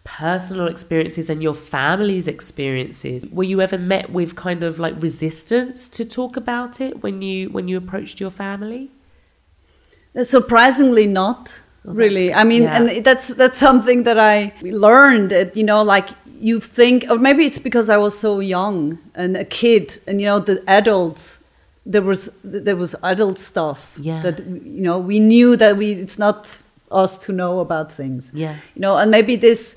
personal 0.04 0.68
experiences 0.68 1.30
and 1.32 1.41
your 1.41 1.56
family's 1.56 2.28
experiences. 2.28 3.26
Were 3.26 3.44
you 3.44 3.60
ever 3.60 3.78
met 3.80 4.12
with 4.12 4.36
kind 4.36 4.63
of 4.63 4.78
like 4.78 5.02
resistance 5.02 5.89
to 5.89 6.06
talk 6.06 6.38
about 6.38 6.80
it 6.80 7.02
when 7.02 7.24
you 7.24 7.50
when 7.50 7.68
you 7.68 7.76
approached 7.78 8.20
your 8.20 8.30
family? 8.30 8.91
Uh, 10.17 10.23
surprisingly, 10.23 11.08
not 11.08 11.51
oh, 11.86 11.93
that's 11.93 11.97
really. 11.97 12.34
I 12.34 12.43
mean, 12.43 12.63
Yeah. 12.63 12.78
and 12.78 13.06
that's 13.06 13.28
that's 13.36 13.58
something 13.58 14.04
that 14.04 14.17
I 14.17 14.54
learned. 14.62 15.30
That, 15.32 15.56
you 15.58 15.63
know, 15.63 15.84
like 15.84 16.10
you 16.39 16.60
think, 16.60 17.06
or 17.10 17.17
maybe 17.17 17.45
it's 17.45 17.60
because 17.60 17.89
I 17.89 17.97
was 17.97 18.17
so 18.17 18.39
young 18.39 18.97
and 19.15 19.36
a 19.38 19.45
kid, 19.45 19.99
and 20.08 20.19
you 20.21 20.28
know, 20.28 20.39
the 20.39 20.62
adults. 20.67 21.39
There 21.88 22.01
was 22.01 22.32
there 22.43 22.75
was 22.75 22.95
adult 23.04 23.38
stuff 23.39 23.80
Yeah. 24.01 24.21
that 24.23 24.39
you 24.39 24.82
know 24.82 24.97
we 24.97 25.19
knew 25.19 25.56
that 25.58 25.78
we 25.78 25.91
it's 25.91 26.17
not 26.17 26.60
us 26.89 27.17
to 27.25 27.32
know 27.32 27.60
about 27.60 27.91
things. 27.93 28.32
Yeah. 28.34 28.56
you 28.75 28.82
know, 28.82 28.97
and 28.97 29.12
maybe 29.12 29.36
this 29.38 29.75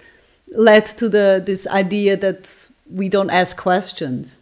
led 0.56 0.86
to 0.96 1.08
the 1.10 1.42
this 1.44 1.66
idea 1.66 2.16
that 2.16 2.68
we 2.90 3.08
don't 3.10 3.30
ask 3.30 3.56
questions. 3.62 4.38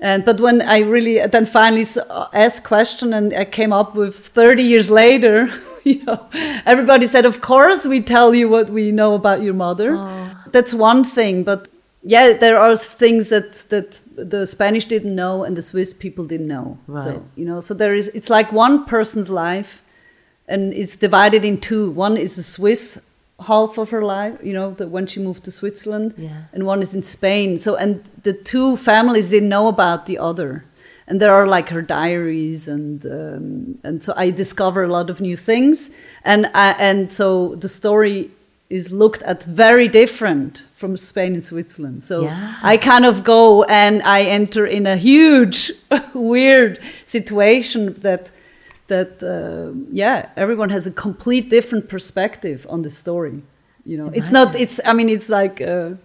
And 0.00 0.24
but 0.24 0.40
when 0.40 0.62
I 0.62 0.78
really 0.78 1.24
then 1.26 1.46
finally 1.46 1.84
uh, 2.08 2.26
asked 2.32 2.64
question 2.64 3.12
and 3.12 3.34
I 3.34 3.44
came 3.44 3.72
up 3.72 3.94
with 3.94 4.16
30 4.16 4.62
years 4.62 4.90
later, 4.90 5.48
you 5.84 6.02
know, 6.04 6.26
everybody 6.64 7.06
said, 7.06 7.26
"Of 7.26 7.40
course, 7.40 7.86
we 7.86 8.00
tell 8.00 8.34
you 8.34 8.48
what 8.48 8.70
we 8.70 8.92
know 8.92 9.14
about 9.14 9.42
your 9.42 9.54
mother." 9.54 9.96
That's 10.52 10.72
one 10.74 11.04
thing, 11.04 11.44
but 11.44 11.68
yeah, 12.02 12.32
there 12.32 12.58
are 12.58 12.74
things 12.76 13.28
that 13.28 13.66
that 13.68 14.00
the 14.16 14.46
Spanish 14.46 14.86
didn't 14.86 15.14
know 15.14 15.44
and 15.44 15.56
the 15.56 15.62
Swiss 15.62 15.92
people 15.92 16.24
didn't 16.24 16.48
know. 16.48 16.78
Right. 16.86 17.04
So 17.04 17.24
you 17.36 17.44
know, 17.44 17.60
so 17.60 17.74
there 17.74 17.94
is 17.94 18.08
it's 18.08 18.30
like 18.30 18.52
one 18.52 18.86
person's 18.86 19.28
life, 19.28 19.82
and 20.48 20.72
it's 20.72 20.96
divided 20.96 21.44
in 21.44 21.60
two. 21.60 21.90
One 21.90 22.16
is 22.16 22.38
a 22.38 22.42
Swiss 22.42 22.98
half 23.46 23.78
of 23.78 23.90
her 23.90 24.02
life, 24.02 24.34
you 24.42 24.52
know, 24.52 24.72
the, 24.74 24.86
when 24.86 25.06
she 25.06 25.20
moved 25.20 25.44
to 25.44 25.50
Switzerland, 25.50 26.14
Yeah. 26.16 26.42
and 26.52 26.64
one 26.66 26.82
is 26.82 26.94
in 26.94 27.02
Spain. 27.02 27.58
So, 27.58 27.74
and 27.76 28.02
the 28.22 28.32
two 28.32 28.76
families 28.76 29.28
didn't 29.28 29.48
know 29.48 29.68
about 29.68 30.06
the 30.06 30.18
other. 30.18 30.64
And 31.06 31.20
there 31.20 31.32
are 31.34 31.46
like 31.46 31.70
her 31.70 31.82
diaries, 31.82 32.68
and 32.68 33.04
um, 33.04 33.80
and 33.82 34.04
so 34.04 34.12
I 34.16 34.30
discover 34.30 34.84
a 34.84 34.88
lot 34.88 35.10
of 35.10 35.20
new 35.20 35.36
things, 35.36 35.90
and 36.24 36.46
I, 36.54 36.70
and 36.78 37.12
so 37.12 37.56
the 37.56 37.68
story 37.68 38.30
is 38.68 38.92
looked 38.92 39.22
at 39.24 39.42
very 39.44 39.88
different 39.88 40.62
from 40.76 40.96
Spain 40.96 41.34
and 41.34 41.44
Switzerland. 41.44 42.04
So 42.04 42.22
Yeah. 42.22 42.54
I 42.62 42.76
kind 42.76 43.04
of 43.04 43.24
go 43.24 43.64
and 43.64 44.00
I 44.04 44.22
enter 44.22 44.64
in 44.64 44.86
a 44.86 44.96
huge, 44.96 45.72
weird 46.14 46.78
situation 47.06 47.94
that 48.02 48.30
that 48.94 49.12
uh, 49.22 49.72
yeah 49.90 50.28
everyone 50.36 50.70
has 50.76 50.86
a 50.86 50.94
complete 51.06 51.48
different 51.48 51.88
perspective 51.88 52.66
on 52.68 52.82
the 52.82 52.90
story 52.90 53.42
you 53.84 53.96
know? 53.96 54.10
It's 54.14 54.30
not 54.30 54.54
it's 54.54 54.78
i 54.84 54.92
mean 54.92 55.08
it's 55.08 55.28
like 55.28 55.60
a, 55.60 55.98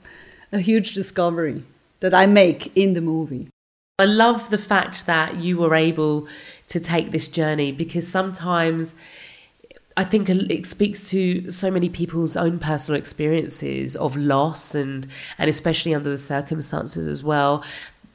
a 0.52 0.60
huge 0.60 0.94
discovery 0.94 1.64
that 2.00 2.14
i 2.14 2.26
make 2.26 2.62
in 2.76 2.94
the 2.94 3.02
movie. 3.02 3.48
I 3.98 4.06
love 4.06 4.50
the 4.50 4.58
fact 4.58 5.06
that 5.06 5.38
you 5.38 5.58
were 5.58 5.74
able 5.74 6.28
to 6.68 6.80
take 6.82 7.12
this 7.12 7.30
journey 7.30 7.72
because 7.72 8.06
sometimes 8.06 8.94
I 9.98 10.04
think 10.04 10.28
it 10.30 10.66
speaks 10.66 11.10
to 11.12 11.50
so 11.50 11.72
many 11.72 11.88
people's 11.88 12.36
own 12.36 12.60
personal 12.60 13.00
experiences 13.00 13.96
of 13.96 14.18
loss 14.18 14.76
and 14.76 15.08
and 15.38 15.50
especially 15.50 15.96
under 15.96 16.10
the 16.10 16.18
circumstances 16.18 17.08
as 17.08 17.24
well 17.24 17.64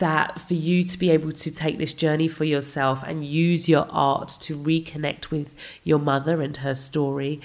that 0.01 0.41
for 0.41 0.55
you 0.55 0.85
to 0.85 0.99
be 0.99 1.11
able 1.11 1.33
to 1.33 1.51
take 1.51 1.79
this 1.79 1.93
journey 1.95 2.29
for 2.29 2.45
yourself 2.45 3.03
and 3.07 3.25
use 3.25 3.69
your 3.69 3.87
art 3.91 4.29
to 4.41 4.57
reconnect 4.57 5.31
with 5.31 5.55
your 5.85 5.99
mother 5.99 6.43
and 6.43 6.59
her 6.59 6.75
story 6.75 7.41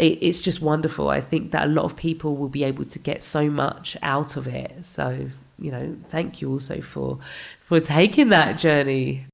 it, 0.00 0.18
it's 0.22 0.40
just 0.40 0.60
wonderful. 0.62 1.08
I 1.08 1.20
think 1.20 1.52
that 1.52 1.64
a 1.64 1.70
lot 1.70 1.84
of 1.84 1.94
people 1.94 2.36
will 2.36 2.48
be 2.48 2.64
able 2.64 2.86
to 2.86 2.98
get 2.98 3.22
so 3.22 3.50
much 3.50 3.96
out 4.02 4.36
of 4.36 4.48
it. 4.48 4.84
So 4.84 5.28
you 5.58 5.70
know 5.70 5.96
thank 6.08 6.40
you 6.40 6.50
also 6.50 6.80
for 6.80 7.18
for 7.64 7.78
taking 7.78 8.30
that 8.30 8.58
journey. 8.58 9.26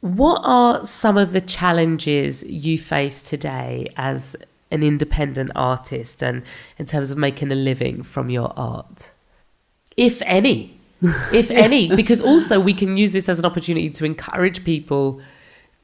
What 0.00 0.40
are 0.42 0.84
some 0.84 1.16
of 1.16 1.32
the 1.32 1.40
challenges 1.40 2.42
you 2.42 2.76
face 2.76 3.22
today 3.22 3.92
as 3.96 4.34
an 4.70 4.82
independent 4.82 5.52
artist 5.54 6.22
and 6.22 6.42
in 6.76 6.86
terms 6.86 7.12
of 7.12 7.18
making 7.18 7.52
a 7.52 7.54
living 7.54 8.02
from 8.02 8.30
your 8.30 8.52
art? 8.56 9.12
If 9.96 10.22
any 10.22 10.80
if 11.32 11.50
any, 11.50 11.94
because 11.94 12.20
also 12.20 12.60
we 12.60 12.74
can 12.74 12.96
use 12.96 13.12
this 13.12 13.28
as 13.28 13.38
an 13.38 13.44
opportunity 13.44 13.90
to 13.90 14.04
encourage 14.04 14.64
people 14.64 15.20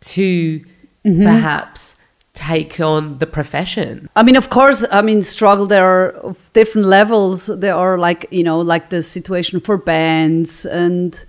to 0.00 0.64
perhaps 1.02 1.96
take 2.34 2.78
on 2.78 3.18
the 3.18 3.26
profession. 3.26 4.08
I 4.14 4.22
mean, 4.22 4.36
of 4.36 4.48
course, 4.48 4.84
I 4.92 5.02
mean, 5.02 5.22
struggle, 5.22 5.66
there 5.66 5.84
are 5.84 6.36
different 6.52 6.86
levels. 6.86 7.46
There 7.46 7.74
are 7.74 7.98
like, 7.98 8.26
you 8.30 8.44
know, 8.44 8.60
like 8.60 8.90
the 8.90 9.02
situation 9.02 9.60
for 9.60 9.76
bands 9.76 10.64
and 10.64 11.24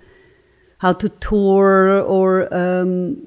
how 0.77 0.93
to 0.93 1.09
tour 1.09 2.01
or 2.01 2.53
um, 2.53 3.25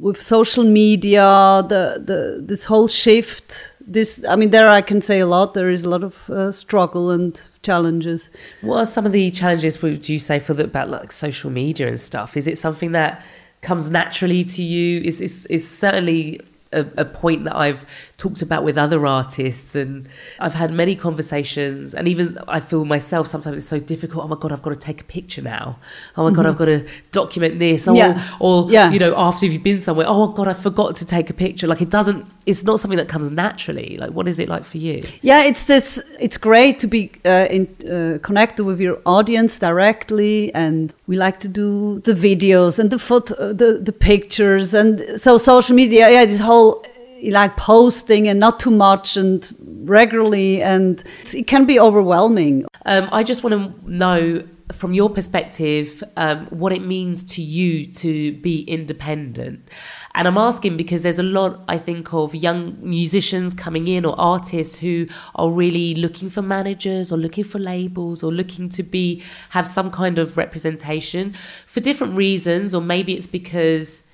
with 0.00 0.22
social 0.22 0.64
media, 0.64 1.64
the, 1.68 2.02
the, 2.04 2.40
this 2.40 2.64
whole 2.64 2.88
shift. 2.88 3.71
This, 3.92 4.24
I 4.28 4.36
mean, 4.36 4.50
there 4.50 4.68
I 4.70 4.80
can 4.80 5.02
say 5.02 5.20
a 5.20 5.26
lot. 5.26 5.54
There 5.54 5.70
is 5.70 5.84
a 5.84 5.90
lot 5.90 6.02
of 6.02 6.30
uh, 6.30 6.50
struggle 6.52 7.10
and 7.10 7.40
challenges. 7.62 8.30
What 8.62 8.78
are 8.78 8.86
some 8.86 9.04
of 9.06 9.12
the 9.12 9.30
challenges 9.30 9.82
would 9.82 10.08
you 10.08 10.18
say 10.18 10.38
for 10.38 10.54
the 10.54 10.64
about 10.64 10.88
like 10.90 11.12
social 11.12 11.50
media 11.50 11.88
and 11.88 12.00
stuff? 12.00 12.36
Is 12.36 12.46
it 12.46 12.56
something 12.58 12.92
that 12.92 13.22
comes 13.60 13.90
naturally 13.90 14.44
to 14.44 14.62
you? 14.62 15.00
Is 15.02 15.20
is 15.20 15.46
is 15.46 15.68
certainly 15.68 16.40
a, 16.72 16.86
a 16.96 17.04
point 17.04 17.44
that 17.44 17.54
I've 17.54 17.84
talked 18.16 18.40
about 18.40 18.64
with 18.64 18.78
other 18.78 19.06
artists 19.06 19.74
and 19.74 20.08
I've 20.40 20.54
had 20.54 20.72
many 20.72 20.96
conversations 20.96 21.92
and 21.94 22.08
even 22.08 22.38
I 22.48 22.60
feel 22.60 22.84
myself 22.86 23.26
sometimes 23.26 23.58
it's 23.58 23.66
so 23.66 23.78
difficult. 23.78 24.24
Oh 24.24 24.28
my 24.28 24.36
god, 24.40 24.52
I've 24.52 24.62
got 24.62 24.70
to 24.70 24.76
take 24.76 25.00
a 25.02 25.04
picture 25.04 25.42
now. 25.42 25.78
Oh 26.16 26.24
my 26.28 26.34
god, 26.34 26.46
I've 26.46 26.56
got 26.56 26.66
to 26.66 26.86
document 27.10 27.58
this. 27.58 27.86
Oh, 27.88 27.94
Yeah. 27.94 28.26
or 28.40 28.70
Yeah. 28.70 28.90
you 28.90 28.98
know, 28.98 29.14
after 29.16 29.44
you've 29.46 29.62
been 29.62 29.80
somewhere, 29.80 30.06
oh 30.08 30.26
my 30.28 30.34
god, 30.36 30.48
I 30.48 30.54
forgot 30.54 30.96
to 30.96 31.04
take 31.04 31.28
a 31.28 31.34
picture. 31.34 31.66
Like 31.66 31.82
it 31.82 31.90
doesn't 31.90 32.24
it's 32.46 32.64
not 32.64 32.80
something 32.80 32.98
that 32.98 33.08
comes 33.08 33.30
naturally. 33.30 33.96
Like 33.98 34.10
what 34.10 34.28
is 34.28 34.38
it 34.38 34.48
like 34.48 34.64
for 34.64 34.78
you? 34.78 35.02
Yeah, 35.22 35.42
it's 35.42 35.64
this. 35.64 36.02
It's 36.20 36.36
great 36.36 36.78
to 36.80 36.86
be 36.86 37.10
uh, 37.24 37.46
in, 37.50 37.68
uh, 37.88 38.18
connected 38.22 38.64
with 38.64 38.80
your 38.80 39.00
audience 39.06 39.58
directly, 39.58 40.52
and 40.54 40.94
we 41.06 41.16
like 41.16 41.40
to 41.40 41.48
do 41.48 42.00
the 42.00 42.14
videos 42.14 42.78
and 42.78 42.90
the 42.90 42.98
photo, 42.98 43.52
the 43.52 43.78
the 43.78 43.92
pictures, 43.92 44.74
and 44.74 45.20
so 45.20 45.38
social 45.38 45.76
media. 45.76 46.10
Yeah, 46.10 46.24
this 46.24 46.40
whole 46.40 46.84
uh, 46.84 47.30
like 47.30 47.56
posting 47.56 48.28
and 48.28 48.40
not 48.40 48.58
too 48.58 48.70
much 48.70 49.16
and 49.16 49.52
regularly, 49.84 50.62
and 50.62 51.02
it 51.32 51.46
can 51.46 51.64
be 51.64 51.78
overwhelming. 51.78 52.66
Um, 52.84 53.08
I 53.12 53.22
just 53.22 53.44
want 53.44 53.54
to 53.54 53.90
know 53.90 54.42
from 54.72 54.94
your 54.94 55.10
perspective 55.10 56.02
um, 56.16 56.46
what 56.46 56.72
it 56.72 56.82
means 56.82 57.22
to 57.22 57.42
you 57.42 57.86
to 57.86 58.32
be 58.38 58.62
independent. 58.62 59.68
And 60.14 60.26
I'm 60.26 60.38
asking 60.38 60.76
because 60.76 61.02
there's 61.02 61.18
a 61.18 61.22
lot, 61.22 61.62
I 61.68 61.78
think, 61.78 62.12
of 62.12 62.34
young 62.34 62.76
musicians 62.80 63.54
coming 63.54 63.86
in 63.86 64.04
or 64.04 64.18
artists 64.18 64.76
who 64.76 65.06
are 65.34 65.50
really 65.50 65.94
looking 65.94 66.30
for 66.30 66.42
managers 66.42 67.12
or 67.12 67.16
looking 67.16 67.44
for 67.44 67.58
labels 67.58 68.22
or 68.22 68.32
looking 68.32 68.68
to 68.70 68.82
be 68.82 69.22
have 69.50 69.66
some 69.66 69.90
kind 69.90 70.18
of 70.18 70.36
representation 70.36 71.34
for 71.66 71.80
different 71.80 72.16
reasons, 72.16 72.74
or 72.74 72.80
maybe 72.80 73.14
it's 73.14 73.26
because 73.26 74.04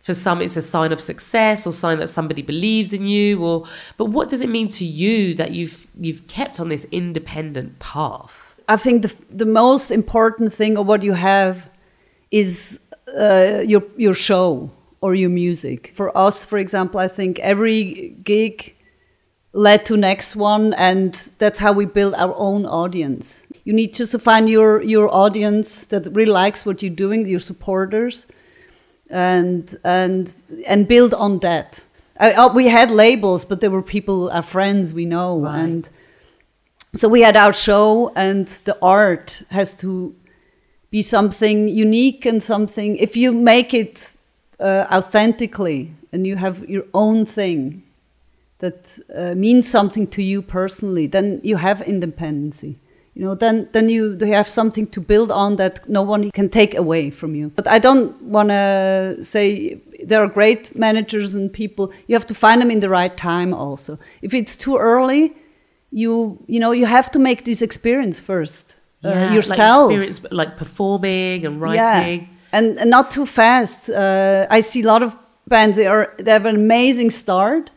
for 0.00 0.14
some 0.14 0.40
it's 0.40 0.56
a 0.56 0.62
sign 0.62 0.92
of 0.92 1.00
success 1.00 1.66
or 1.66 1.72
sign 1.72 1.98
that 1.98 2.08
somebody 2.08 2.40
believes 2.40 2.92
in 2.92 3.06
you 3.06 3.44
or 3.44 3.66
but 3.96 4.06
what 4.06 4.28
does 4.28 4.40
it 4.40 4.48
mean 4.48 4.68
to 4.68 4.84
you 4.84 5.34
that 5.34 5.50
you've 5.50 5.86
you've 5.98 6.26
kept 6.28 6.58
on 6.60 6.68
this 6.68 6.86
independent 6.90 7.78
path 7.78 8.47
I 8.68 8.76
think 8.76 9.02
the 9.02 9.12
the 9.30 9.46
most 9.46 9.90
important 9.90 10.52
thing 10.52 10.76
of 10.78 10.86
what 10.86 11.02
you 11.02 11.14
have 11.14 11.56
is 12.30 12.80
uh, 13.18 13.62
your 13.66 13.82
your 13.96 14.14
show 14.14 14.70
or 15.00 15.14
your 15.14 15.30
music. 15.30 15.92
For 15.94 16.16
us, 16.16 16.44
for 16.44 16.58
example, 16.58 17.00
I 17.00 17.08
think 17.08 17.38
every 17.38 18.14
gig 18.24 18.74
led 19.52 19.84
to 19.86 19.96
next 19.96 20.36
one, 20.36 20.74
and 20.74 21.14
that's 21.38 21.58
how 21.60 21.72
we 21.72 21.86
build 21.86 22.14
our 22.14 22.34
own 22.36 22.66
audience. 22.66 23.46
You 23.64 23.72
need 23.72 23.94
just 23.94 24.12
to 24.12 24.18
find 24.18 24.48
your 24.48 24.82
your 24.82 25.08
audience 25.14 25.86
that 25.86 26.06
really 26.14 26.32
likes 26.32 26.66
what 26.66 26.82
you're 26.82 26.94
doing, 27.06 27.26
your 27.26 27.40
supporters, 27.40 28.26
and 29.10 29.74
and 29.84 30.34
and 30.66 30.86
build 30.88 31.14
on 31.14 31.38
that. 31.40 31.84
I, 32.20 32.32
uh, 32.32 32.52
we 32.52 32.68
had 32.68 32.90
labels, 32.90 33.44
but 33.44 33.60
there 33.60 33.70
were 33.70 33.82
people, 33.82 34.28
our 34.30 34.42
friends 34.42 34.92
we 34.92 35.06
know, 35.06 35.38
Right. 35.40 35.60
and 35.60 35.90
so 36.94 37.08
we 37.08 37.20
had 37.20 37.36
our 37.36 37.52
show 37.52 38.12
and 38.16 38.46
the 38.64 38.76
art 38.80 39.42
has 39.50 39.74
to 39.76 40.14
be 40.90 41.02
something 41.02 41.68
unique 41.68 42.24
and 42.24 42.42
something 42.42 42.96
if 42.96 43.16
you 43.16 43.32
make 43.32 43.74
it 43.74 44.12
uh, 44.58 44.86
authentically 44.90 45.92
and 46.12 46.26
you 46.26 46.36
have 46.36 46.68
your 46.68 46.84
own 46.94 47.24
thing 47.26 47.82
that 48.58 48.98
uh, 49.14 49.34
means 49.34 49.68
something 49.68 50.06
to 50.06 50.22
you 50.22 50.42
personally 50.42 51.06
then 51.06 51.40
you 51.44 51.56
have 51.56 51.80
independency. 51.82 52.78
You 53.14 53.24
know 53.24 53.34
then 53.34 53.68
then 53.72 53.88
you 53.88 54.16
you 54.20 54.32
have 54.32 54.48
something 54.48 54.86
to 54.88 55.00
build 55.00 55.30
on 55.30 55.56
that 55.56 55.88
no 55.88 56.02
one 56.02 56.30
can 56.30 56.48
take 56.48 56.76
away 56.76 57.10
from 57.10 57.34
you. 57.34 57.50
But 57.56 57.66
i 57.66 57.78
don't 57.78 58.20
want 58.22 58.50
to 58.50 59.18
say 59.22 59.80
there 60.04 60.22
are 60.22 60.28
great 60.28 60.74
managers 60.76 61.34
and 61.34 61.52
people 61.52 61.92
you 62.06 62.14
have 62.14 62.26
to 62.28 62.34
find 62.34 62.62
them 62.62 62.70
in 62.70 62.78
the 62.78 62.88
right 62.88 63.16
time 63.16 63.52
also. 63.52 63.98
If 64.22 64.34
it's 64.34 64.56
too 64.56 64.76
early 64.76 65.34
you 65.90 66.42
you 66.46 66.60
know 66.60 66.72
you 66.72 66.86
have 66.86 67.10
to 67.10 67.18
make 67.18 67.44
this 67.44 67.62
experience 67.62 68.20
first 68.20 68.76
uh, 69.04 69.10
like 69.10 69.32
yourself. 69.32 69.90
experience 69.90 70.24
like 70.30 70.56
performing 70.56 71.46
and 71.46 71.60
writing. 71.60 72.20
Yeah. 72.20 72.26
and, 72.52 72.78
and 72.78 72.90
not 72.90 73.10
too 73.10 73.26
fast. 73.26 73.90
Uh, 73.90 74.46
i 74.50 74.60
see 74.60 74.82
a 74.82 74.86
lot 74.86 75.02
of 75.02 75.16
bands 75.46 75.76
they 75.76 75.86
are 75.86 76.14
they 76.18 76.30
have 76.30 76.46
an 76.46 76.56
amazing 76.56 77.10
start 77.10 77.70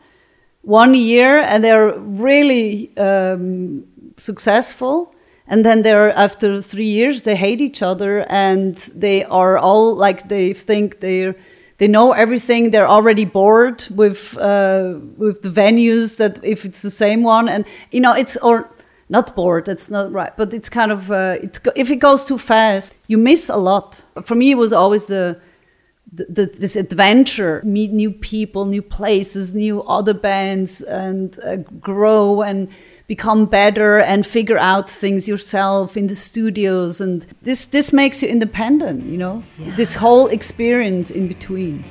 one 0.62 0.94
year 0.94 1.40
and 1.40 1.64
they're 1.64 1.98
really 1.98 2.96
um, 2.96 3.84
successful. 4.16 5.14
And 5.46 5.64
then 5.64 5.82
they're 5.82 6.12
after 6.16 6.62
three 6.62 6.88
years 6.88 7.22
they 7.22 7.36
hate 7.36 7.60
each 7.60 7.82
other 7.82 8.24
and 8.30 8.76
they 8.94 9.24
are 9.24 9.58
all 9.58 9.94
like 9.94 10.28
they 10.28 10.54
think 10.54 11.00
they're 11.00 11.34
they 11.82 11.88
know 11.88 12.12
everything. 12.12 12.70
They're 12.70 12.88
already 12.88 13.24
bored 13.24 13.88
with 13.90 14.38
uh, 14.38 15.00
with 15.16 15.42
the 15.42 15.50
venues 15.50 16.16
that 16.18 16.38
if 16.44 16.64
it's 16.64 16.80
the 16.80 16.92
same 16.92 17.24
one. 17.24 17.48
And 17.48 17.64
you 17.90 18.00
know 18.00 18.14
it's 18.14 18.36
or 18.36 18.70
not 19.08 19.34
bored 19.34 19.68
It's 19.68 19.90
not 19.90 20.12
right 20.12 20.32
but 20.36 20.54
it's 20.54 20.68
kind 20.68 20.92
of 20.92 21.10
uh, 21.10 21.38
it's 21.42 21.58
if 21.74 21.90
it 21.90 21.96
goes 21.96 22.24
too 22.24 22.38
fast 22.38 22.94
you 23.08 23.18
miss 23.18 23.48
a 23.48 23.56
lot. 23.56 24.04
For 24.22 24.36
me 24.36 24.52
it 24.52 24.58
was 24.58 24.72
always 24.72 25.06
the 25.06 25.40
the, 26.12 26.24
the, 26.26 26.46
this 26.46 26.76
adventure, 26.76 27.62
meet 27.64 27.90
new 27.90 28.12
people, 28.12 28.66
new 28.66 28.82
places, 28.82 29.54
new 29.54 29.82
other 29.82 30.14
bands, 30.14 30.82
and 30.82 31.38
uh, 31.40 31.56
grow. 31.80 32.42
And 32.42 32.68
become 33.16 33.44
better 33.44 33.98
and 34.00 34.26
figure 34.26 34.58
out 34.72 34.88
things 34.88 35.28
yourself 35.28 35.96
in 36.00 36.06
the 36.06 36.14
studios. 36.14 36.98
And 37.04 37.26
this 37.42 37.66
this 37.66 37.92
makes 37.92 38.22
you 38.22 38.28
independent, 38.36 39.04
you 39.12 39.18
know. 39.18 39.42
This 39.76 39.92
whole 39.94 40.28
experience 40.38 41.10
in 41.10 41.28
between. 41.28 41.84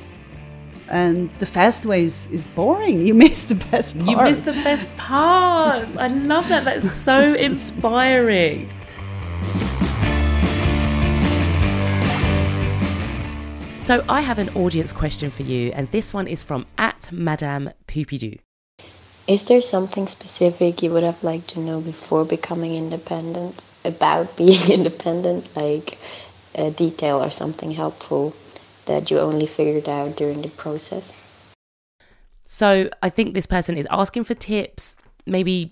And 0.87 1.29
the 1.39 1.45
fast 1.45 1.85
way 1.85 2.03
is, 2.09 2.27
is 2.31 2.47
boring. 2.47 3.05
You 3.07 3.13
miss 3.25 3.43
the 3.43 3.59
best 3.71 3.95
part. 3.95 4.09
you 4.09 4.17
missed 4.17 4.45
the 4.45 4.57
best 4.69 4.87
parts 4.97 5.93
i 6.05 6.07
love 6.33 6.45
that 6.49 6.63
that's 6.65 6.89
so 6.91 7.17
inspiring 7.49 8.59
so 13.79 13.93
i 14.17 14.21
have 14.29 14.39
an 14.45 14.49
audience 14.63 14.91
question 15.01 15.29
for 15.37 15.43
you 15.43 15.71
and 15.77 15.85
this 15.91 16.13
one 16.13 16.27
is 16.27 16.41
from 16.43 16.65
at 16.77 17.09
madame 17.11 17.65
poupidou 17.87 18.33
Is 19.31 19.45
there 19.45 19.61
something 19.61 20.07
specific 20.07 20.83
you 20.83 20.91
would 20.91 21.03
have 21.03 21.23
liked 21.23 21.47
to 21.51 21.61
know 21.61 21.79
before 21.79 22.25
becoming 22.25 22.75
independent 22.75 23.63
about 23.85 24.35
being 24.41 24.69
independent, 24.69 25.47
like 25.55 25.97
a 26.53 26.69
detail 26.69 27.23
or 27.23 27.31
something 27.31 27.71
helpful 27.71 28.35
that 28.87 29.09
you 29.09 29.19
only 29.19 29.47
figured 29.47 29.87
out 29.87 30.17
during 30.17 30.41
the 30.41 30.49
process? 30.49 31.17
So 32.43 32.89
I 33.01 33.09
think 33.09 33.33
this 33.33 33.45
person 33.45 33.77
is 33.77 33.87
asking 33.89 34.25
for 34.25 34.33
tips, 34.33 34.97
maybe 35.25 35.71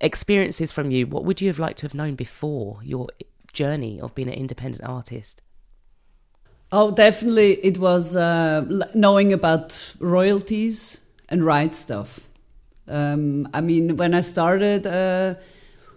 experiences 0.00 0.70
from 0.70 0.92
you. 0.92 1.08
What 1.08 1.24
would 1.24 1.40
you 1.40 1.48
have 1.48 1.58
liked 1.58 1.80
to 1.80 1.86
have 1.86 1.94
known 1.94 2.14
before 2.14 2.78
your 2.84 3.08
journey 3.52 4.00
of 4.00 4.14
being 4.14 4.28
an 4.28 4.34
independent 4.34 4.88
artist? 4.88 5.42
Oh, 6.70 6.92
definitely. 6.92 7.54
It 7.54 7.78
was 7.78 8.14
uh, 8.14 8.64
knowing 8.94 9.32
about 9.32 9.96
royalties 9.98 11.00
and 11.28 11.44
right 11.44 11.74
stuff. 11.74 12.20
Um, 12.90 13.48
I 13.54 13.60
mean, 13.60 13.96
when 13.96 14.14
I 14.14 14.20
started, 14.20 14.86
uh, 14.86 15.34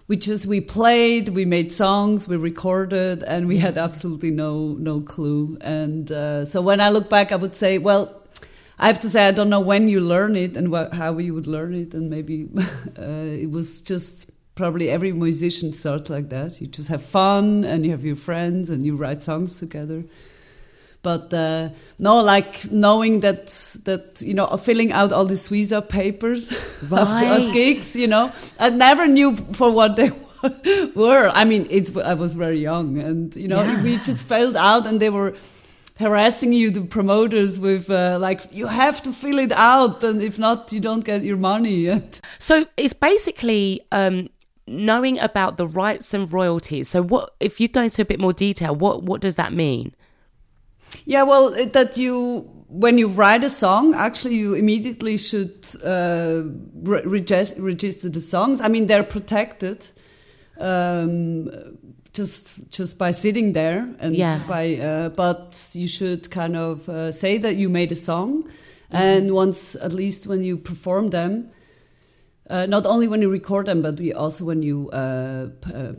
we 0.07 0.17
just 0.17 0.45
we 0.45 0.61
played, 0.61 1.29
we 1.29 1.45
made 1.45 1.71
songs, 1.71 2.27
we 2.27 2.37
recorded, 2.37 3.23
and 3.23 3.47
we 3.47 3.57
had 3.57 3.77
absolutely 3.77 4.31
no 4.31 4.73
no 4.73 5.01
clue. 5.01 5.57
And 5.61 6.11
uh, 6.11 6.45
so 6.45 6.61
when 6.61 6.79
I 6.81 6.89
look 6.89 7.09
back, 7.09 7.31
I 7.31 7.35
would 7.35 7.55
say, 7.55 7.77
well, 7.77 8.21
I 8.77 8.87
have 8.87 8.99
to 9.01 9.09
say 9.09 9.27
I 9.27 9.31
don't 9.31 9.49
know 9.49 9.59
when 9.61 9.87
you 9.87 9.99
learn 9.99 10.35
it 10.35 10.57
and 10.57 10.73
wh- 10.73 10.93
how 10.95 11.17
you 11.17 11.33
would 11.33 11.47
learn 11.47 11.73
it, 11.73 11.93
and 11.93 12.09
maybe 12.09 12.47
uh, 12.99 13.41
it 13.43 13.49
was 13.49 13.81
just 13.81 14.29
probably 14.55 14.89
every 14.89 15.11
musician 15.11 15.73
starts 15.73 16.09
like 16.09 16.29
that. 16.29 16.61
You 16.61 16.67
just 16.67 16.89
have 16.89 17.03
fun, 17.03 17.63
and 17.63 17.85
you 17.85 17.91
have 17.91 18.03
your 18.05 18.15
friends, 18.15 18.69
and 18.69 18.85
you 18.85 18.95
write 18.95 19.23
songs 19.23 19.57
together 19.57 20.03
but 21.03 21.31
uh, 21.33 21.69
no, 21.99 22.21
like 22.21 22.71
knowing 22.71 23.19
that 23.19 23.47
that 23.83 24.21
you 24.21 24.33
know 24.33 24.47
filling 24.57 24.91
out 24.91 25.11
all 25.13 25.25
the 25.33 25.35
SUISA 25.35 25.87
papers 25.89 26.51
after 26.91 27.25
at 27.25 27.53
gigs, 27.53 27.95
you 27.95 28.07
know, 28.07 28.31
I 28.59 28.69
never 28.71 29.05
knew 29.07 29.35
for 29.35 29.69
what 29.71 29.95
they 29.95 30.11
were. 30.95 31.29
I 31.29 31.45
mean, 31.45 31.67
it. 31.69 31.95
I 31.97 32.13
was 32.15 32.33
very 32.33 32.59
young, 32.59 32.97
and 32.97 33.35
you 33.35 33.47
know, 33.47 33.61
Yeah. 33.63 33.83
we 33.83 33.97
just 33.97 34.23
filled 34.23 34.55
out, 34.57 34.87
and 34.87 34.99
they 34.99 35.09
were 35.09 35.33
harassing 35.99 36.51
you, 36.53 36.71
the 36.71 36.81
promoters, 36.81 37.59
with 37.59 37.89
uh, 37.89 38.17
like 38.19 38.41
you 38.51 38.67
have 38.67 39.01
to 39.03 39.11
fill 39.13 39.39
it 39.39 39.51
out, 39.51 40.03
and 40.03 40.21
if 40.21 40.39
not, 40.39 40.71
you 40.73 40.79
don't 40.79 41.05
get 41.05 41.23
your 41.23 41.37
money. 41.37 41.87
And 41.93 42.19
So 42.39 42.65
it's 42.77 42.93
basically 42.93 43.81
um, 43.91 44.29
knowing 44.67 45.19
about 45.19 45.57
the 45.57 45.67
rights 45.67 46.13
and 46.13 46.31
royalties. 46.31 46.89
So 46.89 47.01
what 47.03 47.33
if 47.39 47.59
you 47.59 47.67
go 47.67 47.81
into 47.81 48.01
a 48.01 48.05
bit 48.05 48.19
more 48.19 48.33
detail? 48.33 48.75
What 48.75 49.03
what 49.03 49.21
does 49.21 49.35
that 49.35 49.53
mean? 49.53 49.93
Yeah, 51.05 51.23
well, 51.23 51.53
it- 51.53 51.73
that 51.73 51.97
you 51.97 52.49
when 52.69 52.97
you 52.97 53.07
write 53.07 53.43
a 53.45 53.49
song, 53.49 53.93
actually, 53.95 54.35
you 54.35 54.55
immediately 54.55 55.17
should 55.17 55.53
uh, 55.83 56.41
re- 56.83 57.03
regis- 57.05 57.53
register 57.59 58.09
the 58.09 58.21
songs. 58.21 58.61
I 58.61 58.67
mean, 58.67 58.87
they're 58.87 59.03
protected 59.03 59.91
um, 60.59 61.49
just 62.13 62.69
just 62.69 62.97
by 62.97 63.11
sitting 63.11 63.53
there 63.53 63.93
and 63.99 64.15
Yeah. 64.15 64.39
by. 64.47 64.75
Uh, 64.77 65.09
but 65.09 65.69
you 65.73 65.87
should 65.87 66.29
kind 66.31 66.55
of 66.55 66.87
uh, 66.89 67.11
say 67.11 67.37
that 67.39 67.55
you 67.55 67.69
made 67.69 67.91
a 67.91 67.95
song, 67.95 68.43
and 68.91 69.31
once 69.31 69.75
at 69.75 69.93
least 69.93 70.27
when 70.27 70.43
you 70.43 70.57
perform 70.57 71.09
them. 71.09 71.49
Uh, 72.49 72.65
not 72.65 72.85
only 72.85 73.07
when 73.07 73.21
you 73.21 73.31
record 73.31 73.65
them, 73.65 73.81
but 73.81 73.97
we 73.99 74.13
also 74.13 74.43
when 74.45 74.61
you 74.61 74.89
uh, 74.91 75.47
p- 75.61 75.73
uh, 75.73 75.93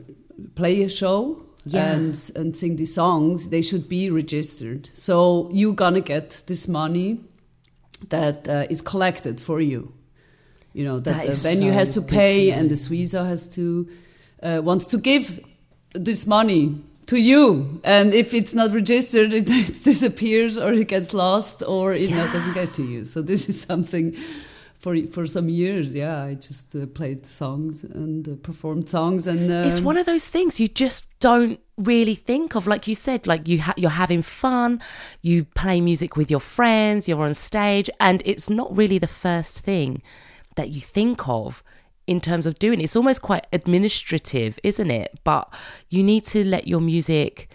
play 0.54 0.82
a 0.82 0.88
show 0.88 1.43
Yeah. 1.66 1.92
and 1.92 2.30
and 2.36 2.56
sing 2.56 2.76
these 2.76 2.94
songs, 2.94 3.48
they 3.48 3.62
should 3.62 3.88
be 3.88 4.10
registered. 4.10 4.90
So 4.94 5.48
you're 5.52 5.74
gonna 5.74 6.00
get 6.00 6.42
this 6.46 6.68
money 6.68 7.20
that 8.08 8.48
uh, 8.48 8.66
is 8.68 8.82
collected 8.82 9.40
for 9.40 9.60
you. 9.60 9.92
You 10.72 10.84
know 10.84 10.98
that, 10.98 11.26
That 11.26 11.34
the 11.34 11.48
venue 11.48 11.70
so 11.70 11.78
has 11.78 11.94
to 11.94 12.02
pay, 12.02 12.50
and 12.50 12.68
the 12.68 12.74
SUISA 12.74 13.26
has 13.26 13.48
to 13.54 13.88
uh, 14.42 14.60
wants 14.62 14.86
to 14.86 14.98
give 14.98 15.40
this 15.94 16.26
money 16.26 16.82
to 17.06 17.16
you. 17.16 17.80
And 17.84 18.12
if 18.12 18.34
it's 18.34 18.54
not 18.54 18.72
registered, 18.72 19.32
it, 19.32 19.46
disappears 19.84 20.58
or 20.58 20.72
it 20.72 20.88
gets 20.88 21.14
lost 21.14 21.62
or 21.62 21.94
it 21.94 22.10
not, 22.10 22.32
doesn't 22.32 22.54
get 22.54 22.74
to 22.74 22.84
you. 22.84 23.04
So 23.04 23.22
this 23.22 23.48
is 23.48 23.60
something. 23.60 24.16
For, 24.84 24.94
for 25.06 25.26
some 25.26 25.48
years, 25.48 25.94
yeah, 25.94 26.22
I 26.22 26.34
just 26.34 26.76
uh, 26.76 26.84
played 26.84 27.26
songs 27.26 27.84
and 27.84 28.28
uh, 28.28 28.34
performed 28.42 28.90
songs, 28.90 29.26
and 29.26 29.50
um, 29.50 29.64
it's 29.66 29.80
one 29.80 29.96
of 29.96 30.04
those 30.04 30.28
things 30.28 30.60
you 30.60 30.68
just 30.68 31.06
don't 31.20 31.58
really 31.78 32.14
think 32.14 32.54
of 32.54 32.66
like 32.66 32.86
you 32.86 32.94
said 32.94 33.26
like 33.26 33.48
you 33.48 33.60
ha- 33.62 33.74
you're 33.76 33.90
having 33.90 34.22
fun 34.22 34.80
you 35.22 35.44
play 35.44 35.80
music 35.80 36.16
with 36.16 36.30
your 36.30 36.38
friends 36.38 37.08
you're 37.08 37.22
on 37.22 37.34
stage 37.34 37.90
and 37.98 38.22
it's 38.24 38.48
not 38.48 38.76
really 38.76 38.98
the 38.98 39.08
first 39.08 39.60
thing 39.60 40.00
that 40.54 40.68
you 40.68 40.80
think 40.80 41.26
of 41.28 41.64
in 42.06 42.20
terms 42.20 42.46
of 42.46 42.54
doing 42.58 42.80
it. 42.80 42.84
it's 42.84 42.94
almost 42.94 43.22
quite 43.22 43.46
administrative 43.52 44.58
isn't 44.62 44.90
it 44.90 45.18
but 45.24 45.52
you 45.88 46.02
need 46.02 46.22
to 46.24 46.44
let 46.44 46.68
your 46.68 46.80
music 46.80 47.48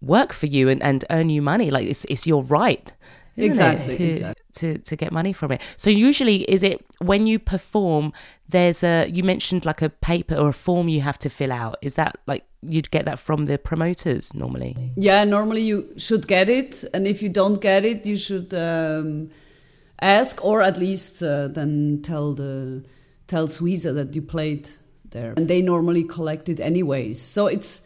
work 0.00 0.32
for 0.32 0.46
you 0.46 0.68
and, 0.68 0.82
and 0.82 1.04
earn 1.10 1.28
you 1.28 1.42
money 1.42 1.70
like 1.70 1.86
it's 1.86 2.04
it's 2.06 2.26
your 2.26 2.44
right 2.44 2.94
isn't 3.36 3.64
it, 3.64 3.96
to, 3.96 4.04
exactly. 4.04 4.44
To 4.58 4.78
to 4.78 4.96
get 4.96 5.12
money 5.12 5.32
from 5.32 5.52
it. 5.52 5.60
So 5.76 5.90
usually 5.90 6.42
is 6.50 6.62
it 6.62 6.84
when 6.98 7.26
you 7.26 7.38
perform 7.38 8.12
there's 8.48 8.82
a 8.82 9.06
you 9.06 9.22
mentioned 9.22 9.64
like 9.64 9.82
a 9.82 9.88
paper 9.88 10.34
or 10.34 10.48
a 10.48 10.52
form 10.52 10.88
you 10.88 11.00
have 11.00 11.18
to 11.18 11.28
fill 11.28 11.52
out. 11.52 11.76
Is 11.82 11.94
that 11.94 12.18
like 12.26 12.44
you'd 12.62 12.90
get 12.90 13.04
that 13.04 13.18
from 13.18 13.44
the 13.44 13.58
promoters 13.58 14.34
normally? 14.34 14.76
Yeah, 14.96 15.24
normally 15.24 15.62
you 15.62 15.92
should 15.96 16.26
get 16.26 16.48
it, 16.48 16.84
and 16.94 17.06
if 17.06 17.22
you 17.22 17.28
don't 17.28 17.60
get 17.60 17.84
it, 17.84 18.06
you 18.06 18.16
should 18.16 18.52
um, 18.54 19.30
ask, 20.00 20.44
or 20.44 20.62
at 20.62 20.76
least 20.76 21.22
uh, 21.22 21.48
then 21.48 22.00
tell 22.02 22.34
the 22.34 22.84
tell 23.26 23.48
SUISA 23.48 23.94
that 23.94 24.14
you 24.14 24.22
played 24.22 24.68
there, 25.10 25.34
and 25.36 25.46
they 25.48 25.62
normally 25.62 26.04
collect 26.04 26.48
it 26.48 26.60
anyways. 26.60 27.20
So 27.20 27.46
it's 27.46 27.82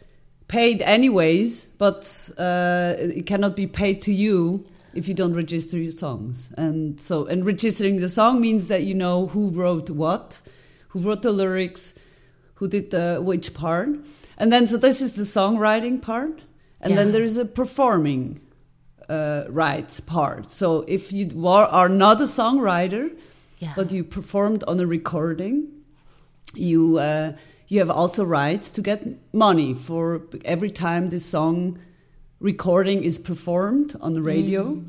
paid 0.47 0.81
anyways, 0.81 1.65
but 1.77 2.29
uh, 2.37 2.95
it 2.97 3.25
cannot 3.25 3.55
be 3.55 3.67
paid 3.67 4.01
to 4.03 4.13
you 4.13 4.65
if 4.93 5.07
you 5.07 5.13
don't 5.13 5.33
register 5.33 5.77
your 5.77 5.91
songs. 5.91 6.49
And 6.57 6.99
so, 6.99 7.25
and 7.25 7.45
registering 7.45 7.99
the 7.99 8.09
song 8.09 8.39
means 8.41 8.67
that 8.67 8.83
you 8.83 8.93
know 8.93 9.27
who 9.27 9.49
wrote 9.49 9.89
what, 9.89 10.41
who 10.89 10.99
wrote 10.99 11.21
the 11.21 11.31
lyrics, 11.31 11.93
who 12.55 12.67
did 12.67 12.91
the 12.91 13.19
which 13.21 13.53
part, 13.53 13.89
and 14.37 14.51
then 14.51 14.67
so 14.67 14.77
this 14.77 15.01
is 15.01 15.13
the 15.13 15.23
songwriting 15.23 16.01
part, 16.01 16.41
and 16.81 16.97
then 16.97 17.11
there 17.11 17.23
is 17.23 17.37
a 17.37 17.45
performing 17.45 18.39
uh, 19.09 19.43
rights 19.49 19.99
part. 19.99 20.53
So 20.53 20.83
if 20.87 21.11
you 21.13 21.45
are 21.47 21.89
not 21.89 22.19
a 22.21 22.25
songwriter, 22.25 23.09
Yeah. 23.59 23.73
but 23.75 23.91
you 23.91 24.03
performed 24.03 24.63
on 24.67 24.79
a 24.79 24.85
recording, 24.85 25.67
you 26.55 26.97
uh, 26.99 27.33
you 27.67 27.79
have 27.79 27.89
also 27.89 28.23
rights 28.25 28.69
to 28.71 28.81
get 28.81 28.99
money 29.33 29.73
for 29.73 30.21
every 30.45 30.71
time 30.71 31.09
this 31.09 31.25
song 31.25 31.79
recording 32.43 33.03
is 33.03 33.17
performed 33.17 33.95
on 34.01 34.13
the 34.13 34.21
radio 34.21 34.83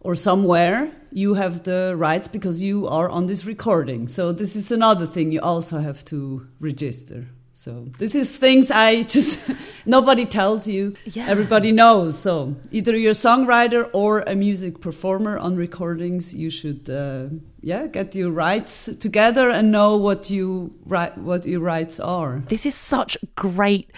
or 0.00 0.16
somewhere. 0.16 0.92
You 1.12 1.34
have 1.34 1.62
the 1.62 1.94
rights 1.96 2.26
because 2.26 2.62
you 2.62 2.88
are 2.88 3.08
on 3.08 3.28
this 3.28 3.44
recording. 3.44 4.08
So 4.08 4.32
this 4.32 4.56
is 4.56 4.72
another 4.72 5.06
thing 5.06 5.30
you 5.30 5.40
also 5.40 5.78
have 5.78 6.04
to 6.06 6.48
register. 6.58 7.28
So 7.52 7.88
this 7.98 8.14
is 8.14 8.38
things 8.38 8.70
I 8.70 9.02
just 9.02 9.38
nobody 9.86 10.24
tells 10.24 10.66
you. 10.66 10.94
Yeah. 11.04 11.26
Everybody 11.28 11.72
knows. 11.72 12.18
So 12.18 12.56
either 12.72 12.96
you're 12.96 13.10
a 13.10 13.24
songwriter 13.28 13.88
or 13.92 14.20
a 14.20 14.34
music 14.34 14.80
performer 14.80 15.38
on 15.38 15.56
recordings, 15.56 16.34
you 16.34 16.48
should 16.48 16.88
uh, 16.88 17.26
yeah 17.60 17.86
get 17.86 18.14
your 18.14 18.30
rights 18.30 18.88
together 18.98 19.50
and 19.50 19.70
know 19.70 19.96
what 19.96 20.30
you 20.30 20.72
what 20.84 21.44
your 21.44 21.60
rights 21.60 22.00
are. 22.00 22.42
This 22.48 22.64
is 22.64 22.74
such 22.74 23.18
great 23.36 23.90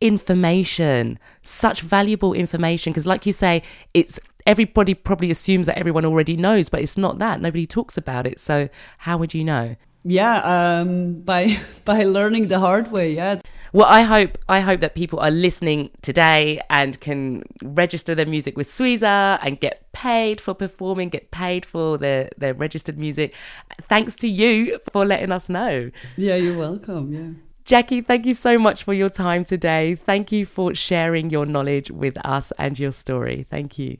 information, 0.00 1.18
such 1.42 1.80
valuable 1.80 2.32
information 2.32 2.92
because 2.92 3.06
like 3.06 3.26
you 3.26 3.32
say 3.32 3.62
it's 3.94 4.20
everybody 4.46 4.94
probably 4.94 5.30
assumes 5.30 5.66
that 5.66 5.76
everyone 5.76 6.04
already 6.04 6.36
knows 6.36 6.68
but 6.68 6.80
it's 6.80 6.96
not 6.96 7.18
that. 7.18 7.40
Nobody 7.40 7.66
talks 7.66 7.96
about 7.96 8.26
it. 8.26 8.38
So 8.38 8.68
how 8.98 9.16
would 9.16 9.34
you 9.34 9.44
know? 9.44 9.76
Yeah, 10.08 10.38
um, 10.44 11.20
by 11.22 11.58
by 11.84 12.04
learning 12.04 12.46
the 12.46 12.60
hard 12.60 12.92
way. 12.92 13.12
Yeah, 13.14 13.40
Well, 13.72 13.88
I 13.88 14.02
hope 14.02 14.38
I 14.48 14.60
hope 14.60 14.78
that 14.78 14.94
people 14.94 15.18
are 15.18 15.32
listening 15.32 15.90
today 16.00 16.60
and 16.70 17.00
can 17.00 17.42
register 17.60 18.14
their 18.14 18.24
music 18.26 18.56
with 18.56 18.68
SUISA 18.68 19.40
and 19.42 19.58
get 19.58 19.90
paid 19.92 20.40
for 20.40 20.54
performing, 20.54 21.08
get 21.08 21.32
paid 21.32 21.66
for 21.66 21.98
their 21.98 22.30
their 22.38 22.54
registered 22.54 22.96
music. 22.96 23.34
Thanks 23.82 24.14
to 24.16 24.28
you 24.28 24.78
for 24.92 25.04
letting 25.04 25.32
us 25.32 25.48
know. 25.48 25.90
yeah, 26.16 26.36
you're 26.36 26.56
welcome. 26.56 27.12
Yeah. 27.12 27.45
Jackie, 27.66 28.00
thank 28.00 28.26
you 28.26 28.34
so 28.34 28.60
much 28.60 28.84
for 28.84 28.94
your 28.94 29.08
time 29.08 29.44
today. 29.44 29.96
Thank 29.96 30.30
you 30.30 30.46
for 30.46 30.72
sharing 30.72 31.30
your 31.30 31.44
knowledge 31.44 31.90
with 31.90 32.16
us 32.24 32.52
and 32.58 32.78
your 32.78 32.92
story. 32.92 33.44
Thank 33.50 33.76
you. 33.76 33.96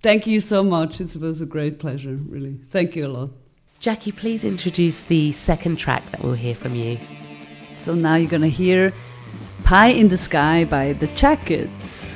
Thank 0.00 0.28
you 0.28 0.40
so 0.40 0.62
much. 0.62 1.00
It 1.00 1.16
was 1.16 1.40
a 1.40 1.46
great 1.46 1.80
pleasure, 1.80 2.14
really. 2.14 2.60
Thank 2.70 2.94
you 2.94 3.06
a 3.06 3.08
lot. 3.08 3.30
Jackie, 3.80 4.12
please 4.12 4.44
introduce 4.44 5.02
the 5.02 5.32
second 5.32 5.76
track 5.76 6.08
that 6.12 6.22
we'll 6.22 6.34
hear 6.34 6.54
from 6.54 6.76
you. 6.76 6.98
So 7.84 7.94
now 7.94 8.14
you're 8.14 8.30
gonna 8.30 8.46
hear 8.46 8.92
"Pie 9.64 9.88
in 9.88 10.08
the 10.08 10.16
Sky" 10.16 10.64
by 10.64 10.92
the 10.92 11.08
Jackets. 11.08 12.14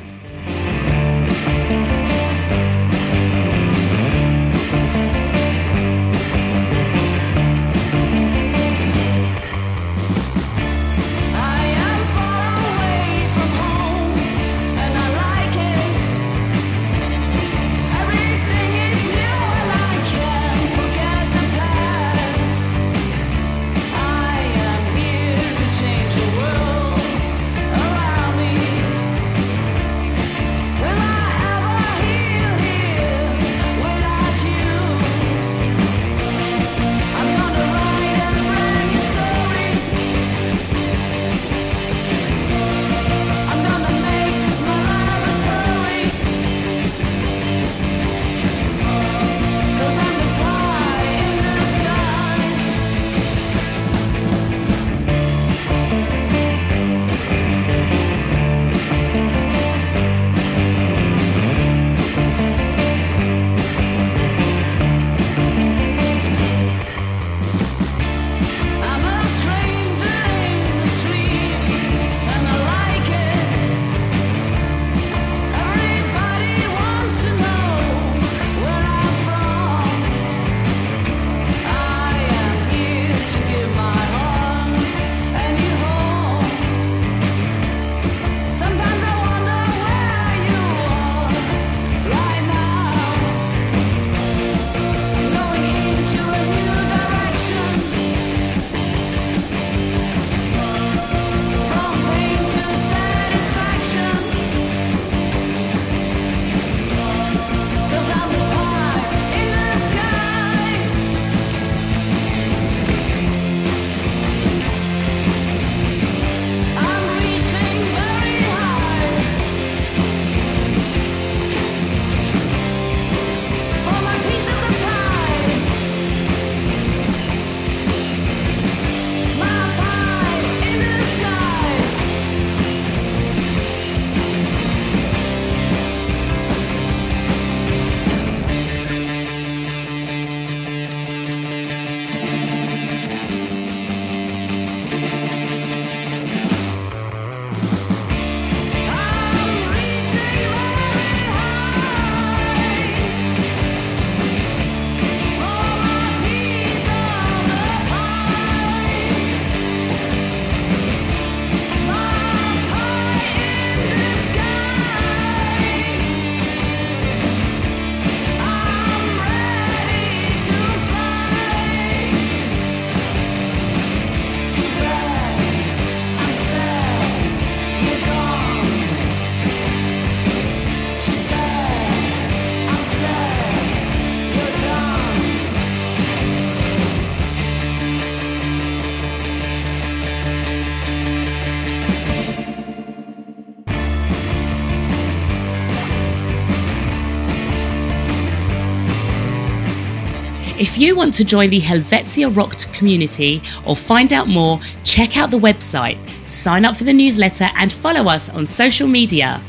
If 200.67 200.79
you 200.79 200.97
want 200.97 201.13
to 201.15 201.27
join 201.27 201.51
the 201.51 201.61
Helvetia 201.61 202.31
Rockt 202.31 202.73
community 202.73 203.43
or 203.67 203.77
find 203.77 204.15
out 204.15 204.29
more, 204.29 204.61
check 204.83 205.19
out 205.19 205.31
the 205.31 205.39
website, 205.39 205.99
sign 206.27 206.65
up 206.65 206.77
for 206.77 206.85
the 206.85 206.93
newsletter, 206.95 207.51
and 207.57 207.71
follow 207.71 208.09
us 208.09 208.31
on 208.31 208.47
social 208.47 208.89
media. 208.89 209.43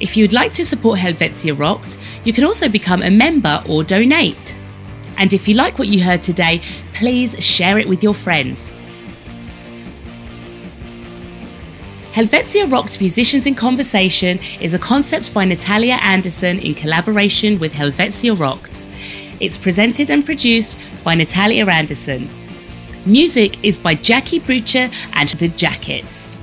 If 0.00 0.16
you'd 0.16 0.32
like 0.32 0.52
to 0.52 0.64
support 0.64 0.98
Helvetia 0.98 1.54
Rockt, 1.54 1.98
you 2.24 2.32
can 2.32 2.44
also 2.44 2.66
become 2.66 3.02
a 3.02 3.10
member 3.10 3.62
or 3.68 3.84
donate. 3.84 4.58
And 5.18 5.34
if 5.34 5.46
you 5.46 5.54
like 5.54 5.78
what 5.78 5.88
you 5.88 6.02
heard 6.02 6.22
today, 6.22 6.62
please 6.94 7.38
share 7.44 7.78
it 7.78 7.86
with 7.86 8.02
your 8.02 8.14
friends. 8.14 8.70
Helvetia 12.14 12.64
Rockt 12.70 13.00
Musicians 13.00 13.46
in 13.46 13.54
Conversation 13.54 14.38
is 14.62 14.72
a 14.72 14.78
concept 14.78 15.34
by 15.34 15.44
Natalia 15.44 15.98
Anderson 16.00 16.58
in 16.58 16.74
collaboration 16.74 17.58
with 17.58 17.74
Helvetia 17.74 18.34
Rockt. 18.34 18.86
It's 19.40 19.56
presented 19.56 20.10
and 20.10 20.24
produced 20.24 20.78
by 21.02 21.14
Natalia 21.14 21.66
Anderson. 21.66 22.28
Music 23.06 23.64
is 23.64 23.78
by 23.78 23.94
Jackie 23.94 24.38
Brutsche 24.38 24.92
and 25.14 25.28
The 25.30 25.48
Jackets. 25.48 26.36